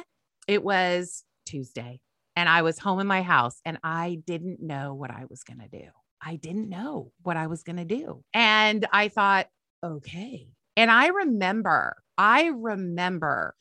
it 0.49 0.65
was 0.65 1.23
Tuesday 1.47 2.01
and 2.41 2.49
I 2.49 2.63
was 2.63 2.79
home 2.79 3.01
in 3.01 3.07
my 3.07 3.21
house 3.21 3.61
and 3.67 3.77
I 3.85 4.23
didn't 4.27 4.63
know 4.63 4.95
what 4.95 5.11
I 5.11 5.27
was 5.29 5.43
going 5.43 5.61
to 5.61 5.69
do. 5.69 5.89
I 6.23 6.37
didn't 6.37 6.71
know 6.71 7.13
what 7.21 7.37
I 7.37 7.49
was 7.49 7.63
going 7.63 7.77
to 7.77 7.85
do. 7.85 8.25
And 8.33 8.87
I 8.91 9.09
thought, 9.09 9.49
okay. 9.85 10.49
And 10.75 10.91
I 10.91 11.09
remember, 11.09 11.97
I 12.17 12.47
remember 12.47 13.55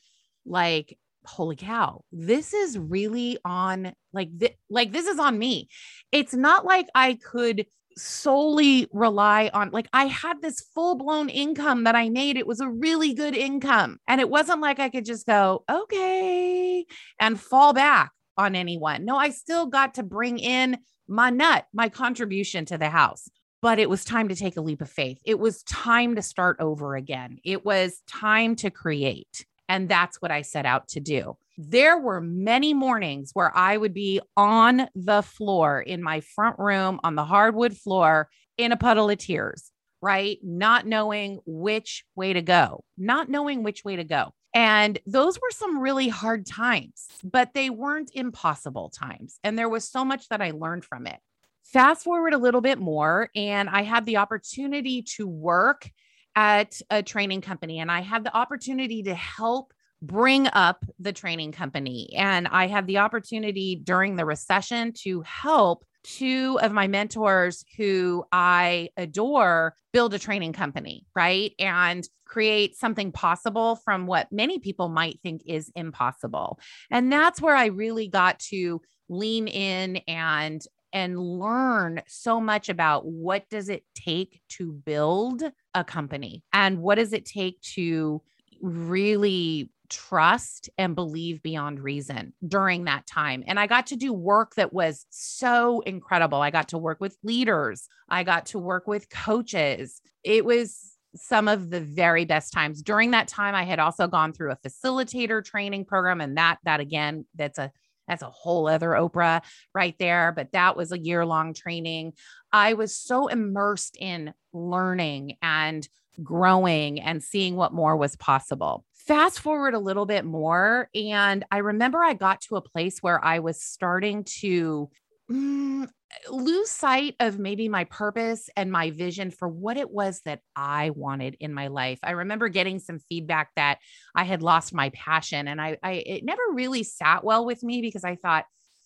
like, 0.46 0.96
holy 1.26 1.56
cow, 1.56 2.04
this 2.10 2.54
is 2.54 2.78
really 2.78 3.36
on 3.44 3.92
like, 4.14 4.30
th- 4.38 4.56
like 4.70 4.92
this 4.92 5.06
is 5.06 5.18
on 5.18 5.38
me. 5.38 5.68
It's 6.10 6.32
not 6.32 6.64
like 6.64 6.86
I 6.94 7.18
could 7.22 7.66
solely 7.98 8.88
rely 8.92 9.50
on 9.52 9.72
like 9.72 9.88
I 9.92 10.06
had 10.06 10.40
this 10.40 10.62
full 10.74 10.94
blown 10.94 11.28
income 11.28 11.84
that 11.84 11.94
I 11.94 12.08
made. 12.08 12.38
It 12.38 12.46
was 12.46 12.60
a 12.60 12.70
really 12.70 13.12
good 13.12 13.34
income. 13.34 13.98
And 14.08 14.22
it 14.22 14.30
wasn't 14.30 14.62
like 14.62 14.78
I 14.78 14.88
could 14.88 15.04
just 15.04 15.26
go, 15.26 15.64
okay, 15.70 16.86
and 17.20 17.38
fall 17.38 17.74
back 17.74 18.12
on 18.36 18.54
anyone. 18.54 19.04
No, 19.04 19.16
I 19.16 19.30
still 19.30 19.66
got 19.66 19.94
to 19.94 20.02
bring 20.02 20.38
in 20.38 20.78
my 21.08 21.30
nut, 21.30 21.66
my 21.72 21.88
contribution 21.88 22.64
to 22.66 22.78
the 22.78 22.90
house. 22.90 23.28
But 23.62 23.78
it 23.78 23.90
was 23.90 24.04
time 24.04 24.28
to 24.28 24.34
take 24.34 24.56
a 24.56 24.62
leap 24.62 24.80
of 24.80 24.88
faith. 24.88 25.20
It 25.26 25.38
was 25.38 25.62
time 25.64 26.14
to 26.16 26.22
start 26.22 26.56
over 26.60 26.96
again. 26.96 27.38
It 27.44 27.64
was 27.64 28.02
time 28.08 28.56
to 28.56 28.70
create. 28.70 29.44
And 29.68 29.88
that's 29.88 30.20
what 30.20 30.30
I 30.30 30.42
set 30.42 30.66
out 30.66 30.88
to 30.88 31.00
do. 31.00 31.36
There 31.58 31.98
were 31.98 32.20
many 32.20 32.72
mornings 32.72 33.30
where 33.34 33.54
I 33.54 33.76
would 33.76 33.92
be 33.92 34.20
on 34.36 34.88
the 34.94 35.22
floor 35.22 35.80
in 35.80 36.02
my 36.02 36.20
front 36.20 36.58
room 36.58 37.00
on 37.04 37.16
the 37.16 37.24
hardwood 37.24 37.76
floor 37.76 38.30
in 38.56 38.72
a 38.72 38.76
puddle 38.76 39.10
of 39.10 39.18
tears, 39.18 39.70
right? 40.00 40.38
Not 40.42 40.86
knowing 40.86 41.40
which 41.44 42.04
way 42.16 42.32
to 42.32 42.42
go, 42.42 42.82
not 42.96 43.28
knowing 43.28 43.62
which 43.62 43.84
way 43.84 43.96
to 43.96 44.04
go. 44.04 44.32
And 44.54 44.98
those 45.06 45.36
were 45.36 45.50
some 45.50 45.78
really 45.78 46.08
hard 46.08 46.46
times, 46.46 47.06
but 47.22 47.54
they 47.54 47.70
weren't 47.70 48.10
impossible 48.14 48.88
times. 48.90 49.38
And 49.44 49.58
there 49.58 49.68
was 49.68 49.88
so 49.88 50.04
much 50.04 50.28
that 50.28 50.42
I 50.42 50.50
learned 50.50 50.84
from 50.84 51.06
it. 51.06 51.18
Fast 51.64 52.02
forward 52.02 52.32
a 52.32 52.38
little 52.38 52.60
bit 52.60 52.78
more, 52.78 53.30
and 53.36 53.68
I 53.68 53.82
had 53.82 54.04
the 54.04 54.16
opportunity 54.16 55.02
to 55.16 55.26
work 55.28 55.88
at 56.34 56.80
a 56.90 57.02
training 57.02 57.42
company, 57.42 57.78
and 57.78 57.90
I 57.90 58.00
had 58.00 58.24
the 58.24 58.36
opportunity 58.36 59.04
to 59.04 59.14
help 59.14 59.72
bring 60.02 60.48
up 60.52 60.84
the 60.98 61.12
training 61.12 61.52
company. 61.52 62.14
And 62.16 62.48
I 62.48 62.66
had 62.66 62.86
the 62.86 62.98
opportunity 62.98 63.76
during 63.76 64.16
the 64.16 64.24
recession 64.24 64.92
to 65.04 65.20
help 65.22 65.84
two 66.02 66.58
of 66.62 66.72
my 66.72 66.86
mentors 66.86 67.64
who 67.76 68.24
I 68.32 68.90
adore 68.96 69.74
build 69.92 70.14
a 70.14 70.18
training 70.18 70.52
company, 70.52 71.06
right? 71.14 71.52
And 71.58 72.08
create 72.24 72.76
something 72.76 73.12
possible 73.12 73.76
from 73.76 74.06
what 74.06 74.30
many 74.30 74.58
people 74.58 74.88
might 74.88 75.20
think 75.22 75.42
is 75.46 75.70
impossible. 75.74 76.58
And 76.90 77.12
that's 77.12 77.40
where 77.40 77.56
I 77.56 77.66
really 77.66 78.08
got 78.08 78.38
to 78.50 78.80
lean 79.08 79.48
in 79.48 79.96
and 80.06 80.62
and 80.92 81.18
learn 81.18 82.02
so 82.08 82.40
much 82.40 82.68
about 82.68 83.06
what 83.06 83.48
does 83.48 83.68
it 83.68 83.84
take 83.94 84.40
to 84.48 84.72
build 84.72 85.42
a 85.74 85.84
company 85.84 86.42
and 86.52 86.78
what 86.78 86.96
does 86.96 87.12
it 87.12 87.24
take 87.24 87.60
to 87.60 88.20
really 88.60 89.70
trust 89.90 90.70
and 90.78 90.94
believe 90.94 91.42
beyond 91.42 91.80
reason 91.80 92.32
during 92.46 92.84
that 92.84 93.06
time. 93.06 93.44
And 93.46 93.58
I 93.60 93.66
got 93.66 93.88
to 93.88 93.96
do 93.96 94.12
work 94.12 94.54
that 94.54 94.72
was 94.72 95.04
so 95.10 95.80
incredible. 95.80 96.40
I 96.40 96.50
got 96.50 96.68
to 96.68 96.78
work 96.78 97.00
with 97.00 97.16
leaders, 97.22 97.88
I 98.08 98.22
got 98.24 98.46
to 98.46 98.58
work 98.58 98.86
with 98.86 99.10
coaches. 99.10 100.00
It 100.24 100.44
was 100.44 100.96
some 101.16 101.48
of 101.48 101.70
the 101.70 101.80
very 101.80 102.24
best 102.24 102.52
times 102.52 102.82
during 102.82 103.10
that 103.10 103.26
time 103.26 103.52
i 103.52 103.64
had 103.64 103.80
also 103.80 104.06
gone 104.06 104.32
through 104.32 104.52
a 104.52 104.68
facilitator 104.68 105.44
training 105.44 105.84
program 105.84 106.20
and 106.20 106.36
that 106.36 106.58
that 106.62 106.78
again 106.78 107.26
that's 107.34 107.58
a 107.58 107.72
that's 108.06 108.22
a 108.22 108.30
whole 108.30 108.68
other 108.68 108.90
oprah 108.90 109.42
right 109.74 109.96
there 109.98 110.32
but 110.34 110.52
that 110.52 110.76
was 110.76 110.92
a 110.92 110.98
year 110.98 111.26
long 111.26 111.52
training 111.52 112.12
i 112.52 112.74
was 112.74 112.94
so 112.94 113.26
immersed 113.26 113.96
in 113.98 114.32
learning 114.52 115.36
and 115.42 115.88
growing 116.22 117.00
and 117.00 117.22
seeing 117.22 117.56
what 117.56 117.72
more 117.72 117.96
was 117.96 118.16
possible 118.16 118.84
fast 119.10 119.40
forward 119.40 119.74
a 119.74 119.78
little 119.78 120.06
bit 120.06 120.24
more. 120.24 120.88
And 120.94 121.44
I 121.50 121.58
remember 121.58 122.02
I 122.02 122.14
got 122.14 122.42
to 122.42 122.56
a 122.56 122.60
place 122.60 122.98
where 123.00 123.22
I 123.24 123.40
was 123.40 123.60
starting 123.60 124.22
to 124.40 124.88
mm, 125.28 125.88
lose 126.30 126.70
sight 126.70 127.16
of 127.18 127.38
maybe 127.38 127.68
my 127.68 127.84
purpose 127.84 128.48
and 128.56 128.70
my 128.70 128.90
vision 128.90 129.30
for 129.30 129.48
what 129.48 129.76
it 129.76 129.90
was 129.90 130.20
that 130.26 130.42
I 130.54 130.90
wanted 130.90 131.36
in 131.40 131.54
my 131.54 131.68
life. 131.68 131.98
I 132.02 132.12
remember 132.12 132.48
getting 132.48 132.78
some 132.78 132.98
feedback 132.98 133.50
that 133.56 133.78
I 134.14 134.24
had 134.24 134.42
lost 134.42 134.74
my 134.74 134.90
passion 134.90 135.48
and 135.48 135.60
I, 135.60 135.78
I 135.82 135.92
it 136.06 136.24
never 136.24 136.42
really 136.52 136.82
sat 136.82 137.24
well 137.24 137.44
with 137.44 137.62
me 137.62 137.80
because 137.80 138.04
I 138.04 138.16
thought, 138.16 138.44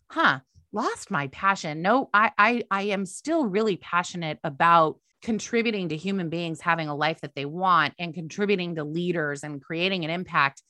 huh, 0.09 0.41
lost 0.73 1.11
my 1.11 1.29
passion. 1.29 1.83
No, 1.83 2.09
I 2.15 2.31
I 2.39 2.63
I 2.71 2.83
am 2.85 3.05
still 3.05 3.47
really 3.47 3.77
passionate 3.77 4.39
about 4.45 4.99
contributing 5.25 5.89
to 5.89 5.97
human 5.97 6.29
beings 6.29 6.61
having 6.61 6.89
a 6.89 6.95
life 6.95 7.21
that 7.23 7.35
they 7.35 7.47
want 7.47 7.95
and 7.99 8.15
contributing 8.15 8.75
to 8.75 8.85
leaders 8.85 9.43
and 9.43 9.63
creating 9.63 10.05
an 10.05 10.11
impact. 10.11 10.63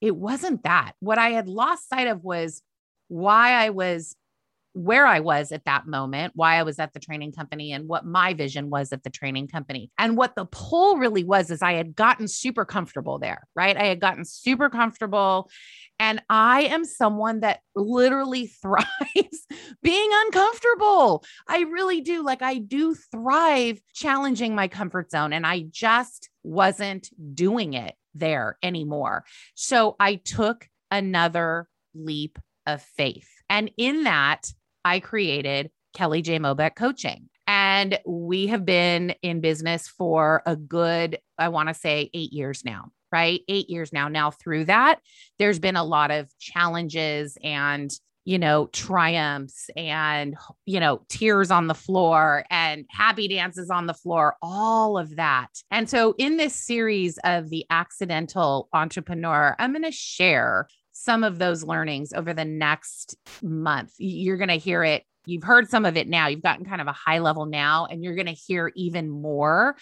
It 0.00 0.14
wasn't 0.14 0.62
that. 0.64 0.92
What 1.00 1.18
I 1.18 1.30
had 1.30 1.48
lost 1.48 1.88
sight 1.88 2.06
of 2.06 2.22
was 2.22 2.62
why 3.08 3.52
I 3.52 3.70
was 3.70 4.14
where 4.74 5.06
I 5.06 5.20
was 5.20 5.52
at 5.52 5.64
that 5.66 5.86
moment, 5.86 6.32
why 6.34 6.56
I 6.56 6.64
was 6.64 6.80
at 6.80 6.92
the 6.92 7.00
training 7.00 7.32
company, 7.32 7.72
and 7.72 7.86
what 7.88 8.04
my 8.04 8.34
vision 8.34 8.70
was 8.70 8.92
at 8.92 9.04
the 9.04 9.10
training 9.10 9.46
company. 9.46 9.90
And 9.98 10.16
what 10.16 10.34
the 10.34 10.46
pull 10.46 10.98
really 10.98 11.22
was 11.22 11.50
is 11.50 11.62
I 11.62 11.74
had 11.74 11.94
gotten 11.94 12.26
super 12.26 12.64
comfortable 12.64 13.20
there, 13.20 13.46
right? 13.54 13.76
I 13.76 13.84
had 13.84 14.00
gotten 14.00 14.24
super 14.24 14.68
comfortable. 14.68 15.48
And 16.00 16.20
I 16.28 16.62
am 16.62 16.84
someone 16.84 17.40
that 17.40 17.60
literally 17.76 18.46
thrives 18.62 19.46
being 19.80 20.10
uncomfortable. 20.12 21.24
I 21.48 21.60
really 21.60 22.00
do. 22.00 22.24
Like, 22.24 22.42
I 22.42 22.58
do 22.58 22.96
thrive 22.96 23.80
challenging 23.94 24.56
my 24.56 24.66
comfort 24.66 25.12
zone, 25.12 25.32
and 25.32 25.46
I 25.46 25.66
just 25.70 26.30
wasn't 26.42 27.10
doing 27.34 27.74
it 27.74 27.94
there 28.14 28.58
anymore. 28.60 29.24
So 29.54 29.94
I 30.00 30.16
took 30.16 30.68
another 30.90 31.68
leap 31.94 32.40
of 32.66 32.82
faith. 32.82 33.28
And 33.48 33.70
in 33.76 34.04
that, 34.04 34.52
I 34.84 35.00
created 35.00 35.70
Kelly 35.94 36.22
J. 36.22 36.38
Mobeck 36.38 36.74
Coaching. 36.76 37.28
And 37.46 37.98
we 38.06 38.46
have 38.48 38.64
been 38.64 39.14
in 39.22 39.40
business 39.40 39.86
for 39.86 40.42
a 40.46 40.56
good, 40.56 41.18
I 41.38 41.48
want 41.48 41.68
to 41.68 41.74
say, 41.74 42.10
eight 42.14 42.32
years 42.32 42.64
now, 42.64 42.90
right? 43.12 43.40
Eight 43.48 43.68
years 43.68 43.92
now. 43.92 44.08
Now, 44.08 44.30
through 44.30 44.66
that, 44.66 45.00
there's 45.38 45.58
been 45.58 45.76
a 45.76 45.84
lot 45.84 46.10
of 46.10 46.28
challenges 46.38 47.36
and, 47.44 47.92
you 48.24 48.38
know, 48.38 48.68
triumphs 48.68 49.68
and, 49.76 50.36
you 50.64 50.80
know, 50.80 51.04
tears 51.10 51.50
on 51.50 51.66
the 51.66 51.74
floor 51.74 52.46
and 52.50 52.86
happy 52.88 53.28
dances 53.28 53.68
on 53.68 53.86
the 53.86 53.92
floor, 53.92 54.36
all 54.40 54.96
of 54.96 55.16
that. 55.16 55.50
And 55.70 55.88
so, 55.88 56.14
in 56.16 56.38
this 56.38 56.54
series 56.54 57.18
of 57.24 57.50
The 57.50 57.66
Accidental 57.68 58.70
Entrepreneur, 58.72 59.54
I'm 59.58 59.72
going 59.72 59.82
to 59.82 59.92
share 59.92 60.66
some 61.04 61.24
of 61.24 61.38
those 61.38 61.64
learnings 61.64 62.12
over 62.12 62.32
the 62.32 62.44
next 62.44 63.16
month. 63.42 63.92
You're 63.98 64.36
going 64.36 64.48
to 64.48 64.54
hear 64.54 64.82
it. 64.84 65.04
You've 65.26 65.44
heard 65.44 65.68
some 65.70 65.84
of 65.84 65.96
it 65.96 66.08
now. 66.08 66.26
You've 66.28 66.42
gotten 66.42 66.64
kind 66.64 66.80
of 66.80 66.86
a 66.86 66.92
high 66.92 67.18
level 67.18 67.46
now, 67.46 67.86
and 67.86 68.02
you're 68.02 68.14
going 68.14 68.26
to 68.26 68.32
hear 68.32 68.72
even 68.74 69.08
more 69.08 69.76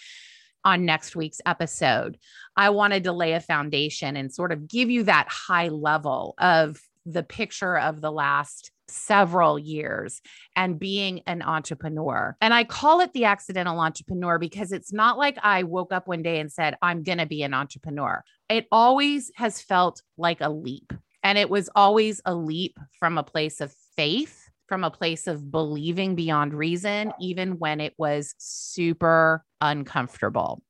on 0.63 0.85
next 0.85 1.15
week's 1.15 1.41
episode. 1.45 2.17
I 2.55 2.69
wanted 2.69 3.03
to 3.05 3.11
lay 3.11 3.33
a 3.33 3.41
foundation 3.41 4.15
and 4.15 4.33
sort 4.33 4.51
of 4.51 4.67
give 4.67 4.89
you 4.89 5.03
that 5.03 5.27
high 5.29 5.67
level 5.67 6.35
of 6.37 6.79
the 7.05 7.23
picture 7.23 7.77
of 7.77 7.99
the 7.99 8.11
last 8.11 8.71
several 8.87 9.57
years 9.57 10.21
and 10.55 10.79
being 10.79 11.21
an 11.25 11.41
entrepreneur. 11.41 12.35
And 12.41 12.53
I 12.53 12.63
call 12.63 13.01
it 13.01 13.11
the 13.13 13.25
accidental 13.25 13.79
entrepreneur 13.79 14.37
because 14.37 14.71
it's 14.71 14.93
not 14.93 15.17
like 15.17 15.37
I 15.41 15.63
woke 15.63 15.91
up 15.91 16.07
one 16.07 16.21
day 16.21 16.39
and 16.39 16.51
said, 16.51 16.75
I'm 16.81 17.03
going 17.03 17.17
to 17.17 17.25
be 17.25 17.43
an 17.43 17.53
entrepreneur. 17.53 18.23
It 18.49 18.67
always 18.71 19.31
has 19.35 19.61
felt 19.61 20.01
like 20.17 20.41
a 20.41 20.49
leap. 20.49 20.93
And 21.23 21.37
it 21.37 21.49
was 21.49 21.69
always 21.75 22.21
a 22.25 22.35
leap 22.35 22.77
from 22.99 23.17
a 23.17 23.23
place 23.23 23.61
of 23.61 23.73
faith, 23.95 24.49
from 24.67 24.83
a 24.83 24.91
place 24.91 25.27
of 25.27 25.51
believing 25.51 26.15
beyond 26.15 26.53
reason, 26.53 27.13
even 27.19 27.59
when 27.59 27.79
it 27.79 27.93
was 27.97 28.35
super 28.37 29.43
uncomfortable. 29.61 30.61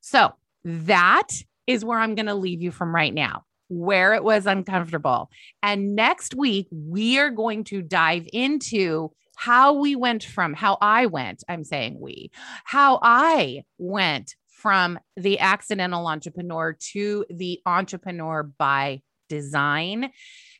So 0.00 0.32
that 0.64 1.28
is 1.66 1.84
where 1.84 1.98
I'm 1.98 2.14
going 2.14 2.26
to 2.26 2.34
leave 2.34 2.62
you 2.62 2.70
from 2.70 2.94
right 2.94 3.14
now 3.14 3.44
where 3.70 4.14
it 4.14 4.24
was 4.24 4.46
uncomfortable. 4.46 5.30
And 5.62 5.94
next 5.94 6.34
week, 6.34 6.66
we 6.72 7.18
are 7.20 7.30
going 7.30 7.62
to 7.64 7.82
dive 7.82 8.26
into 8.32 9.12
how 9.36 9.72
we 9.72 9.96
went 9.96 10.24
from 10.24 10.52
how 10.52 10.76
I 10.82 11.06
went, 11.06 11.44
I'm 11.48 11.64
saying 11.64 11.98
we, 11.98 12.30
how 12.64 12.98
I 13.00 13.62
went 13.78 14.34
from 14.48 14.98
the 15.16 15.38
accidental 15.38 16.06
entrepreneur 16.06 16.76
to 16.92 17.24
the 17.30 17.60
entrepreneur 17.64 18.42
by 18.42 19.00
design. 19.30 20.10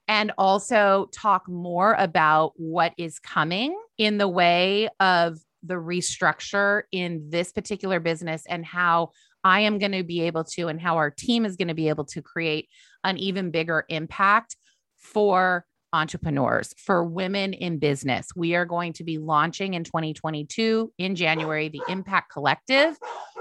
And 0.08 0.32
also 0.38 1.10
talk 1.14 1.46
more 1.48 1.94
about 1.98 2.52
what 2.56 2.94
is 2.96 3.18
coming 3.18 3.78
in 3.98 4.16
the 4.18 4.26
way 4.26 4.88
of 4.98 5.38
the 5.62 5.74
restructure 5.74 6.82
in 6.90 7.28
this 7.28 7.52
particular 7.52 8.00
business 8.00 8.42
and 8.48 8.64
how 8.64 9.10
I 9.44 9.60
am 9.60 9.78
going 9.78 9.92
to 9.92 10.02
be 10.02 10.22
able 10.22 10.44
to, 10.44 10.68
and 10.68 10.80
how 10.80 10.96
our 10.96 11.10
team 11.10 11.44
is 11.44 11.56
going 11.56 11.68
to 11.68 11.74
be 11.74 11.88
able 11.88 12.06
to 12.06 12.22
create 12.22 12.68
an 13.04 13.18
even 13.18 13.50
bigger 13.50 13.84
impact 13.88 14.56
for 14.96 15.64
entrepreneurs, 15.92 16.74
for 16.76 17.04
women 17.04 17.52
in 17.52 17.78
business. 17.78 18.28
We 18.36 18.54
are 18.54 18.64
going 18.64 18.92
to 18.94 19.04
be 19.04 19.18
launching 19.18 19.74
in 19.74 19.84
2022 19.84 20.92
in 20.98 21.14
January 21.14 21.68
the 21.68 21.82
Impact 21.88 22.32
Collective, 22.32 22.96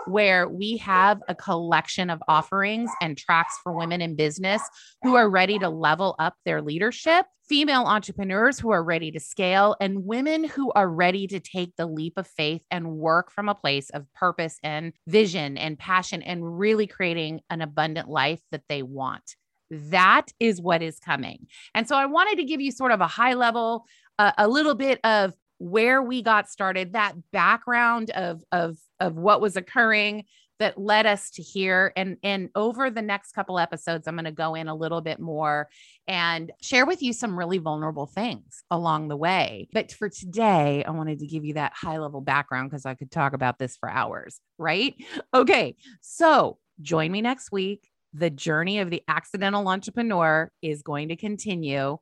where 0.09 0.47
we 0.47 0.77
have 0.77 1.21
a 1.27 1.35
collection 1.35 2.09
of 2.09 2.21
offerings 2.27 2.91
and 3.01 3.17
tracks 3.17 3.57
for 3.63 3.71
women 3.71 4.01
in 4.01 4.15
business 4.15 4.61
who 5.03 5.15
are 5.15 5.29
ready 5.29 5.59
to 5.59 5.69
level 5.69 6.15
up 6.19 6.35
their 6.45 6.61
leadership, 6.61 7.25
female 7.47 7.83
entrepreneurs 7.83 8.59
who 8.59 8.71
are 8.71 8.83
ready 8.83 9.11
to 9.11 9.19
scale, 9.19 9.75
and 9.79 10.05
women 10.05 10.43
who 10.43 10.71
are 10.73 10.89
ready 10.89 11.27
to 11.27 11.39
take 11.39 11.75
the 11.75 11.85
leap 11.85 12.13
of 12.17 12.27
faith 12.27 12.61
and 12.69 12.97
work 12.97 13.31
from 13.31 13.49
a 13.49 13.55
place 13.55 13.89
of 13.91 14.11
purpose 14.13 14.57
and 14.63 14.93
vision 15.07 15.57
and 15.57 15.79
passion 15.79 16.21
and 16.21 16.59
really 16.59 16.87
creating 16.87 17.41
an 17.49 17.61
abundant 17.61 18.09
life 18.09 18.41
that 18.51 18.63
they 18.69 18.83
want. 18.83 19.35
That 19.71 20.27
is 20.39 20.61
what 20.61 20.81
is 20.81 20.99
coming. 20.99 21.47
And 21.75 21.87
so 21.87 21.95
I 21.95 22.07
wanted 22.07 22.37
to 22.37 22.45
give 22.45 22.61
you 22.61 22.71
sort 22.71 22.91
of 22.91 23.01
a 23.01 23.07
high 23.07 23.33
level, 23.33 23.85
uh, 24.17 24.31
a 24.37 24.47
little 24.47 24.75
bit 24.75 24.99
of 25.03 25.33
where 25.59 26.01
we 26.01 26.21
got 26.21 26.49
started, 26.49 26.93
that 26.93 27.13
background 27.31 28.09
of 28.11 28.43
of 28.51 28.77
of 28.99 29.15
what 29.15 29.41
was 29.41 29.55
occurring 29.55 30.25
that 30.59 30.77
led 30.77 31.05
us 31.05 31.29
to 31.31 31.41
here 31.41 31.93
and 31.95 32.17
and 32.21 32.49
over 32.53 32.89
the 32.89 33.01
next 33.01 33.31
couple 33.31 33.57
episodes 33.57 34.07
I'm 34.07 34.15
going 34.15 34.25
to 34.25 34.31
go 34.31 34.55
in 34.55 34.67
a 34.67 34.75
little 34.75 34.99
bit 34.99 35.19
more 35.19 35.69
and 36.05 36.51
share 36.61 36.85
with 36.85 37.01
you 37.01 37.13
some 37.13 37.37
really 37.37 37.59
vulnerable 37.59 38.07
things 38.07 38.63
along 38.69 39.07
the 39.07 39.15
way. 39.15 39.69
But 39.71 39.91
for 39.91 40.09
today, 40.09 40.83
I 40.83 40.91
wanted 40.91 41.19
to 41.19 41.27
give 41.27 41.45
you 41.45 41.53
that 41.53 41.73
high 41.73 41.97
level 41.97 42.19
background 42.19 42.69
because 42.69 42.85
I 42.85 42.95
could 42.95 43.11
talk 43.11 43.33
about 43.33 43.57
this 43.57 43.77
for 43.77 43.89
hours, 43.89 44.41
right? 44.57 44.95
Okay. 45.33 45.75
So, 46.01 46.57
join 46.81 47.11
me 47.11 47.21
next 47.21 47.51
week 47.51 47.89
the 48.13 48.29
journey 48.29 48.79
of 48.79 48.89
the 48.89 49.03
accidental 49.07 49.67
entrepreneur 49.67 50.51
is 50.61 50.81
going 50.81 51.09
to 51.09 51.15
continue. 51.15 51.97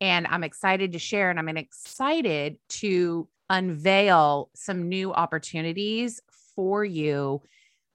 And 0.00 0.26
I'm 0.26 0.44
excited 0.44 0.92
to 0.92 0.98
share, 0.98 1.30
and 1.30 1.38
I'm 1.38 1.48
excited 1.56 2.58
to 2.68 3.28
unveil 3.50 4.50
some 4.54 4.88
new 4.88 5.12
opportunities 5.12 6.20
for 6.54 6.84
you. 6.84 7.42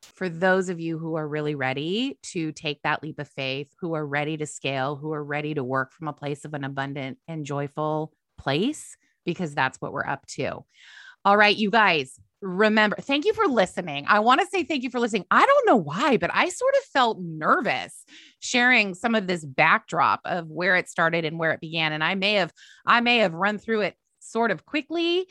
For 0.01 0.27
those 0.27 0.67
of 0.67 0.81
you 0.81 0.97
who 0.97 1.15
are 1.15 1.27
really 1.27 1.55
ready 1.55 2.17
to 2.23 2.51
take 2.51 2.81
that 2.81 3.01
leap 3.01 3.19
of 3.19 3.29
faith, 3.29 3.73
who 3.79 3.93
are 3.93 4.05
ready 4.05 4.35
to 4.35 4.45
scale, 4.45 4.97
who 4.97 5.13
are 5.13 5.23
ready 5.23 5.53
to 5.53 5.63
work 5.63 5.93
from 5.93 6.09
a 6.09 6.13
place 6.13 6.43
of 6.43 6.53
an 6.53 6.65
abundant 6.65 7.19
and 7.27 7.45
joyful 7.45 8.11
place, 8.37 8.97
because 9.23 9.55
that's 9.55 9.79
what 9.79 9.93
we're 9.93 10.05
up 10.05 10.25
to. 10.25 10.65
All 11.23 11.37
right, 11.37 11.55
you 11.55 11.71
guys, 11.71 12.19
remember, 12.43 12.97
thank 12.99 13.25
you 13.25 13.33
for 13.33 13.45
listening. 13.45 14.05
I 14.07 14.19
want 14.19 14.41
to 14.41 14.47
say 14.47 14.63
thank 14.63 14.83
you 14.83 14.89
for 14.89 14.99
listening. 14.99 15.25
I 15.31 15.45
don't 15.45 15.67
know 15.67 15.77
why, 15.77 16.17
but 16.17 16.29
I 16.33 16.49
sort 16.49 16.73
of 16.75 16.83
felt 16.91 17.19
nervous 17.19 18.05
sharing 18.39 18.93
some 18.93 19.15
of 19.15 19.27
this 19.27 19.45
backdrop 19.45 20.19
of 20.25 20.49
where 20.49 20.75
it 20.75 20.89
started 20.89 21.25
and 21.25 21.39
where 21.39 21.51
it 21.51 21.61
began. 21.61 21.93
And 21.93 22.03
I 22.03 22.15
may 22.15 22.33
have, 22.33 22.51
I 22.85 22.99
may 22.99 23.19
have 23.19 23.33
run 23.33 23.57
through 23.57 23.81
it 23.81 23.95
sort 24.19 24.51
of 24.51 24.65
quickly 24.65 25.27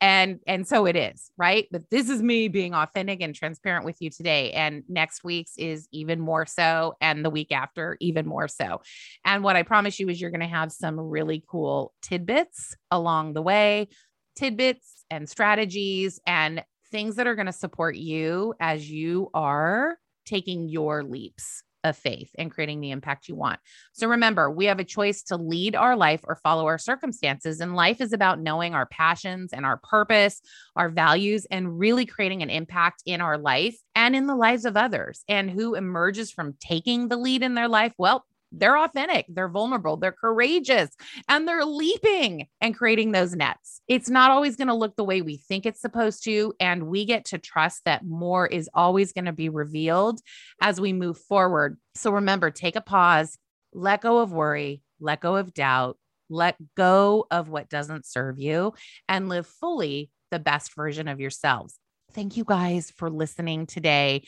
and 0.00 0.40
and 0.46 0.68
so 0.68 0.86
it 0.86 0.94
is 0.94 1.30
right 1.38 1.66
but 1.70 1.82
this 1.90 2.10
is 2.10 2.22
me 2.22 2.48
being 2.48 2.74
authentic 2.74 3.22
and 3.22 3.34
transparent 3.34 3.84
with 3.84 3.96
you 4.00 4.10
today 4.10 4.52
and 4.52 4.82
next 4.88 5.24
week's 5.24 5.56
is 5.56 5.88
even 5.90 6.20
more 6.20 6.44
so 6.44 6.94
and 7.00 7.24
the 7.24 7.30
week 7.30 7.50
after 7.50 7.96
even 8.00 8.26
more 8.26 8.46
so 8.46 8.80
and 9.24 9.42
what 9.42 9.56
i 9.56 9.62
promise 9.62 9.98
you 9.98 10.08
is 10.08 10.20
you're 10.20 10.30
going 10.30 10.40
to 10.40 10.46
have 10.46 10.70
some 10.70 11.00
really 11.00 11.42
cool 11.48 11.94
tidbits 12.02 12.76
along 12.90 13.32
the 13.32 13.42
way 13.42 13.88
tidbits 14.36 14.95
and 15.10 15.28
strategies 15.28 16.20
and 16.26 16.64
things 16.90 17.16
that 17.16 17.26
are 17.26 17.34
going 17.34 17.46
to 17.46 17.52
support 17.52 17.96
you 17.96 18.54
as 18.60 18.90
you 18.90 19.30
are 19.34 19.98
taking 20.24 20.68
your 20.68 21.02
leaps 21.02 21.62
of 21.84 21.96
faith 21.96 22.30
and 22.36 22.50
creating 22.50 22.80
the 22.80 22.90
impact 22.90 23.28
you 23.28 23.36
want. 23.36 23.60
So 23.92 24.08
remember, 24.08 24.50
we 24.50 24.66
have 24.66 24.80
a 24.80 24.84
choice 24.84 25.22
to 25.24 25.36
lead 25.36 25.76
our 25.76 25.96
life 25.96 26.20
or 26.24 26.36
follow 26.36 26.66
our 26.66 26.78
circumstances. 26.78 27.60
And 27.60 27.76
life 27.76 28.00
is 28.00 28.12
about 28.12 28.40
knowing 28.40 28.74
our 28.74 28.86
passions 28.86 29.52
and 29.52 29.64
our 29.64 29.78
purpose, 29.78 30.40
our 30.74 30.88
values, 30.88 31.46
and 31.50 31.78
really 31.78 32.04
creating 32.04 32.42
an 32.42 32.50
impact 32.50 33.02
in 33.06 33.20
our 33.20 33.38
life 33.38 33.76
and 33.94 34.16
in 34.16 34.26
the 34.26 34.34
lives 34.34 34.64
of 34.64 34.76
others. 34.76 35.22
And 35.28 35.50
who 35.50 35.74
emerges 35.74 36.30
from 36.30 36.54
taking 36.60 37.08
the 37.08 37.16
lead 37.16 37.42
in 37.42 37.54
their 37.54 37.68
life? 37.68 37.92
Well, 37.98 38.24
they're 38.58 38.78
authentic, 38.78 39.26
they're 39.28 39.48
vulnerable, 39.48 39.96
they're 39.96 40.12
courageous, 40.12 40.90
and 41.28 41.46
they're 41.46 41.64
leaping 41.64 42.48
and 42.60 42.76
creating 42.76 43.12
those 43.12 43.34
nets. 43.34 43.80
It's 43.88 44.08
not 44.08 44.30
always 44.30 44.56
going 44.56 44.68
to 44.68 44.74
look 44.74 44.96
the 44.96 45.04
way 45.04 45.22
we 45.22 45.36
think 45.36 45.66
it's 45.66 45.80
supposed 45.80 46.24
to. 46.24 46.54
And 46.60 46.88
we 46.88 47.04
get 47.04 47.26
to 47.26 47.38
trust 47.38 47.82
that 47.84 48.04
more 48.04 48.46
is 48.46 48.68
always 48.74 49.12
going 49.12 49.26
to 49.26 49.32
be 49.32 49.48
revealed 49.48 50.20
as 50.60 50.80
we 50.80 50.92
move 50.92 51.18
forward. 51.18 51.78
So 51.94 52.10
remember, 52.10 52.50
take 52.50 52.76
a 52.76 52.80
pause, 52.80 53.38
let 53.72 54.00
go 54.00 54.18
of 54.18 54.32
worry, 54.32 54.82
let 55.00 55.20
go 55.20 55.36
of 55.36 55.54
doubt, 55.54 55.98
let 56.28 56.56
go 56.76 57.26
of 57.30 57.48
what 57.48 57.68
doesn't 57.68 58.06
serve 58.06 58.38
you, 58.38 58.74
and 59.08 59.28
live 59.28 59.46
fully 59.46 60.10
the 60.30 60.38
best 60.38 60.74
version 60.74 61.08
of 61.08 61.20
yourselves. 61.20 61.78
Thank 62.12 62.36
you 62.36 62.44
guys 62.44 62.90
for 62.96 63.10
listening 63.10 63.66
today. 63.66 64.22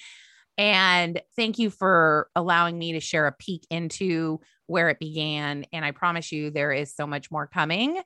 And 0.59 1.23
thank 1.37 1.59
you 1.59 1.71
for 1.71 2.29
allowing 2.35 2.77
me 2.77 2.93
to 2.93 3.01
share 3.01 3.29
a 3.29 3.33
peek 3.33 3.65
into 3.71 4.41
where 4.67 4.91
it 4.91 4.99
began. 4.99 5.65
And 5.73 5.85
I 5.85 5.93
promise 5.93 6.31
you, 6.31 6.51
there 6.51 6.73
is 6.73 6.95
so 6.95 7.07
much 7.07 7.31
more 7.31 7.47
coming. 7.47 8.03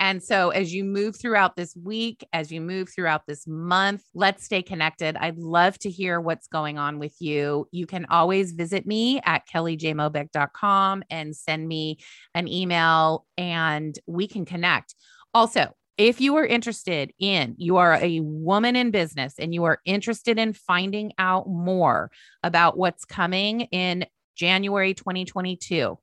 And 0.00 0.22
so, 0.22 0.50
as 0.50 0.72
you 0.72 0.84
move 0.84 1.16
throughout 1.16 1.56
this 1.56 1.76
week, 1.76 2.26
as 2.32 2.50
you 2.50 2.60
move 2.60 2.88
throughout 2.88 3.22
this 3.26 3.46
month, 3.46 4.02
let's 4.14 4.44
stay 4.44 4.62
connected. 4.62 5.16
I'd 5.16 5.36
love 5.36 5.78
to 5.80 5.90
hear 5.90 6.20
what's 6.20 6.48
going 6.48 6.78
on 6.78 6.98
with 6.98 7.14
you. 7.20 7.68
You 7.70 7.86
can 7.86 8.06
always 8.06 8.52
visit 8.52 8.86
me 8.86 9.20
at 9.24 9.46
kellyjmobeck.com 9.52 11.02
and 11.10 11.36
send 11.36 11.68
me 11.68 11.98
an 12.34 12.48
email, 12.48 13.26
and 13.36 13.98
we 14.06 14.26
can 14.26 14.44
connect. 14.46 14.94
Also, 15.34 15.74
if 15.98 16.20
you 16.20 16.36
are 16.36 16.44
interested 16.44 17.12
in, 17.18 17.54
you 17.56 17.78
are 17.78 17.94
a 17.94 18.20
woman 18.20 18.76
in 18.76 18.90
business 18.90 19.34
and 19.38 19.54
you 19.54 19.64
are 19.64 19.80
interested 19.84 20.38
in 20.38 20.52
finding 20.52 21.12
out 21.18 21.48
more 21.48 22.10
about 22.42 22.76
what's 22.76 23.04
coming 23.04 23.62
in 23.72 24.04
January 24.36 24.92
2022, 24.92 25.98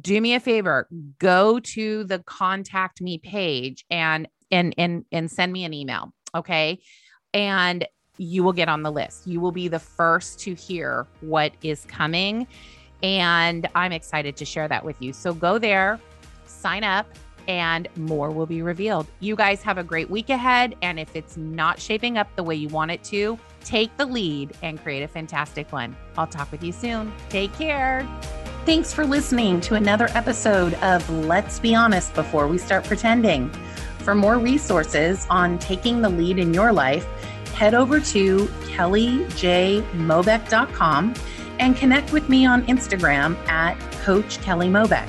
do 0.00 0.20
me 0.20 0.34
a 0.34 0.40
favor, 0.40 0.88
go 1.18 1.60
to 1.60 2.04
the 2.04 2.20
contact 2.20 3.02
me 3.02 3.18
page 3.18 3.84
and 3.90 4.28
and 4.50 4.74
and 4.78 5.04
and 5.12 5.30
send 5.30 5.52
me 5.52 5.64
an 5.64 5.74
email, 5.74 6.14
okay? 6.34 6.80
And 7.34 7.86
you 8.16 8.42
will 8.44 8.52
get 8.52 8.68
on 8.68 8.82
the 8.82 8.92
list. 8.92 9.26
You 9.26 9.40
will 9.40 9.52
be 9.52 9.68
the 9.68 9.78
first 9.78 10.38
to 10.40 10.54
hear 10.54 11.06
what 11.20 11.52
is 11.62 11.84
coming 11.84 12.46
and 13.02 13.68
I'm 13.74 13.92
excited 13.92 14.36
to 14.36 14.46
share 14.46 14.68
that 14.68 14.82
with 14.82 15.02
you. 15.02 15.12
So 15.12 15.34
go 15.34 15.58
there, 15.58 16.00
sign 16.46 16.84
up 16.84 17.06
and 17.48 17.88
more 17.96 18.30
will 18.30 18.46
be 18.46 18.62
revealed. 18.62 19.06
You 19.20 19.36
guys 19.36 19.62
have 19.62 19.78
a 19.78 19.84
great 19.84 20.10
week 20.10 20.30
ahead. 20.30 20.74
And 20.82 20.98
if 20.98 21.14
it's 21.14 21.36
not 21.36 21.80
shaping 21.80 22.18
up 22.18 22.34
the 22.36 22.42
way 22.42 22.54
you 22.54 22.68
want 22.68 22.90
it 22.90 23.04
to, 23.04 23.38
take 23.64 23.96
the 23.96 24.06
lead 24.06 24.52
and 24.62 24.82
create 24.82 25.02
a 25.02 25.08
fantastic 25.08 25.72
one. 25.72 25.96
I'll 26.16 26.26
talk 26.26 26.50
with 26.52 26.62
you 26.62 26.72
soon. 26.72 27.12
Take 27.28 27.52
care. 27.54 28.08
Thanks 28.64 28.94
for 28.94 29.04
listening 29.04 29.60
to 29.62 29.74
another 29.74 30.08
episode 30.14 30.74
of 30.74 31.10
Let's 31.10 31.58
Be 31.58 31.74
Honest 31.74 32.14
Before 32.14 32.46
We 32.48 32.58
Start 32.58 32.84
Pretending. 32.84 33.50
For 33.98 34.14
more 34.14 34.38
resources 34.38 35.26
on 35.30 35.58
taking 35.58 36.02
the 36.02 36.08
lead 36.08 36.38
in 36.38 36.54
your 36.54 36.72
life, 36.72 37.04
head 37.54 37.74
over 37.74 37.98
to 38.00 38.46
kellyjmobeck.com 38.74 41.14
and 41.60 41.76
connect 41.76 42.12
with 42.12 42.28
me 42.28 42.44
on 42.46 42.66
Instagram 42.66 43.36
at 43.48 43.78
Coach 44.02 44.40
Kelly 44.42 44.68
Mobeck. 44.68 45.08